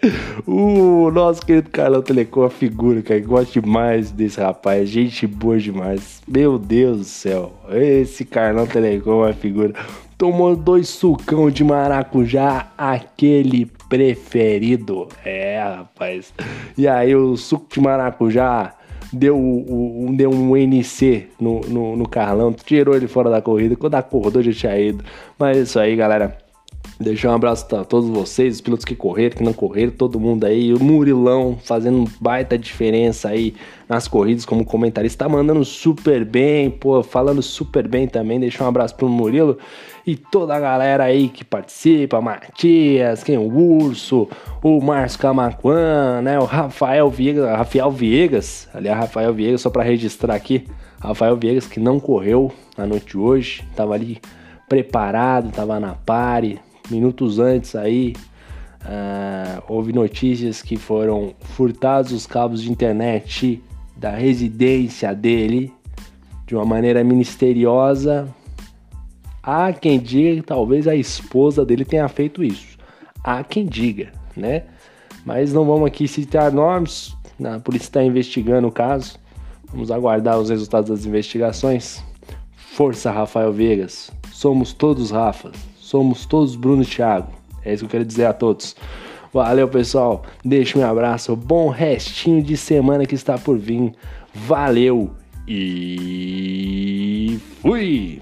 O 0.46 1.10
nosso 1.10 1.44
querido 1.44 1.68
Carlão 1.68 2.00
Telecom, 2.00 2.44
a 2.44 2.50
figura, 2.50 3.02
cara, 3.02 3.18
gosto 3.18 3.60
demais 3.60 4.12
desse 4.12 4.40
rapaz. 4.40 4.88
Gente 4.88 5.26
boa 5.26 5.58
demais. 5.58 6.22
Meu 6.28 6.60
Deus 6.60 6.98
do 6.98 7.04
céu. 7.04 7.52
Esse 7.72 8.24
Carlão 8.24 8.68
Telecom 8.68 9.26
é 9.26 9.30
a 9.30 9.34
figura. 9.34 9.74
Tomou 10.16 10.54
dois 10.54 10.88
sucão 10.88 11.50
de 11.50 11.64
maracujá, 11.64 12.70
aquele 12.78 13.66
preferido. 13.88 15.08
É, 15.24 15.60
rapaz. 15.60 16.32
E 16.76 16.86
aí, 16.86 17.16
o 17.16 17.36
suco 17.36 17.66
de 17.68 17.80
maracujá 17.80 18.77
deu, 19.12 19.36
um, 19.36 20.14
deu 20.14 20.30
um 20.30 20.56
NC 20.56 21.28
no, 21.40 21.60
no, 21.60 21.96
no 21.96 22.08
Carlão, 22.08 22.52
tirou 22.52 22.94
ele 22.94 23.06
fora 23.06 23.30
da 23.30 23.40
corrida. 23.40 23.76
Quando 23.76 23.94
acordou 23.94 24.42
já 24.42 24.52
tinha 24.52 24.78
ido. 24.78 25.04
Mas 25.38 25.56
é 25.56 25.60
isso 25.60 25.78
aí, 25.78 25.96
galera. 25.96 26.47
Deixar 27.00 27.30
um 27.30 27.34
abraço 27.34 27.64
a 27.76 27.84
todos 27.84 28.08
vocês, 28.10 28.56
os 28.56 28.60
pilotos 28.60 28.84
que 28.84 28.96
correram, 28.96 29.36
que 29.36 29.42
não 29.44 29.52
correram, 29.52 29.92
todo 29.92 30.18
mundo 30.18 30.44
aí. 30.44 30.74
O 30.74 30.82
Murilão 30.82 31.56
fazendo 31.62 32.10
baita 32.20 32.58
diferença 32.58 33.28
aí 33.28 33.54
nas 33.88 34.08
corridas 34.08 34.44
como 34.44 34.64
comentarista. 34.64 35.24
Tá 35.24 35.28
mandando 35.28 35.64
super 35.64 36.24
bem, 36.24 36.70
pô, 36.70 37.00
falando 37.04 37.40
super 37.40 37.86
bem 37.86 38.08
também. 38.08 38.40
Deixar 38.40 38.64
um 38.64 38.68
abraço 38.68 38.96
pro 38.96 39.08
Murilo 39.08 39.58
e 40.08 40.16
toda 40.16 40.56
a 40.56 40.58
galera 40.58 41.04
aí 41.04 41.28
que 41.28 41.44
participa, 41.44 42.20
Matias, 42.20 43.22
quem 43.22 43.36
o 43.36 43.46
Urso, 43.46 44.26
o 44.62 44.80
Márcio 44.80 45.20
Camacuan, 45.20 46.22
né, 46.22 46.38
o 46.38 46.44
Rafael 46.44 47.10
Viegas, 47.10 47.46
Rafael 47.46 47.90
Viegas, 47.90 48.68
aliás, 48.72 48.98
Rafael 48.98 49.34
Viegas, 49.34 49.60
só 49.60 49.68
para 49.68 49.82
registrar 49.82 50.34
aqui, 50.34 50.66
Rafael 50.98 51.36
Viegas 51.36 51.66
que 51.66 51.78
não 51.78 52.00
correu 52.00 52.50
na 52.76 52.86
noite 52.86 53.08
de 53.08 53.18
hoje, 53.18 53.62
tava 53.76 53.92
ali 53.92 54.18
preparado, 54.66 55.52
tava 55.52 55.78
na 55.78 55.94
pare, 55.94 56.58
minutos 56.90 57.38
antes 57.38 57.74
aí, 57.74 58.14
uh, 58.82 59.62
houve 59.68 59.92
notícias 59.92 60.62
que 60.62 60.76
foram 60.76 61.34
furtados 61.40 62.12
os 62.12 62.26
cabos 62.26 62.62
de 62.62 62.70
internet 62.70 63.62
da 63.96 64.10
residência 64.10 65.14
dele 65.14 65.72
de 66.46 66.54
uma 66.54 66.64
maneira 66.64 67.04
misteriosa, 67.04 68.28
Há 69.50 69.72
quem 69.72 69.98
diga 69.98 70.42
que 70.42 70.46
talvez 70.46 70.86
a 70.86 70.94
esposa 70.94 71.64
dele 71.64 71.82
tenha 71.82 72.06
feito 72.06 72.44
isso. 72.44 72.76
Há 73.24 73.42
quem 73.42 73.64
diga, 73.64 74.12
né? 74.36 74.64
Mas 75.24 75.54
não 75.54 75.64
vamos 75.64 75.86
aqui 75.86 76.06
citar 76.06 76.52
nomes. 76.52 77.16
A 77.42 77.58
polícia 77.58 77.86
está 77.86 78.04
investigando 78.04 78.68
o 78.68 78.70
caso. 78.70 79.18
Vamos 79.72 79.90
aguardar 79.90 80.38
os 80.38 80.50
resultados 80.50 80.90
das 80.90 81.06
investigações. 81.06 82.04
Força, 82.54 83.10
Rafael 83.10 83.50
Vegas. 83.50 84.10
Somos 84.30 84.74
todos 84.74 85.10
Rafa. 85.10 85.50
Somos 85.88 86.26
todos 86.26 86.54
Bruno 86.54 86.82
e 86.82 86.84
Thiago. 86.84 87.32
É 87.64 87.72
isso 87.72 87.80
que 87.80 87.86
eu 87.86 87.90
quero 87.92 88.04
dizer 88.04 88.26
a 88.26 88.34
todos. 88.34 88.76
Valeu, 89.32 89.66
pessoal. 89.68 90.22
Deixa 90.44 90.78
um 90.78 90.84
abraço. 90.84 91.34
Bom 91.34 91.70
restinho 91.70 92.42
de 92.42 92.58
semana 92.58 93.06
que 93.06 93.14
está 93.14 93.38
por 93.38 93.56
vir. 93.56 93.94
Valeu 94.34 95.10
e 95.48 97.40
fui! 97.62 98.20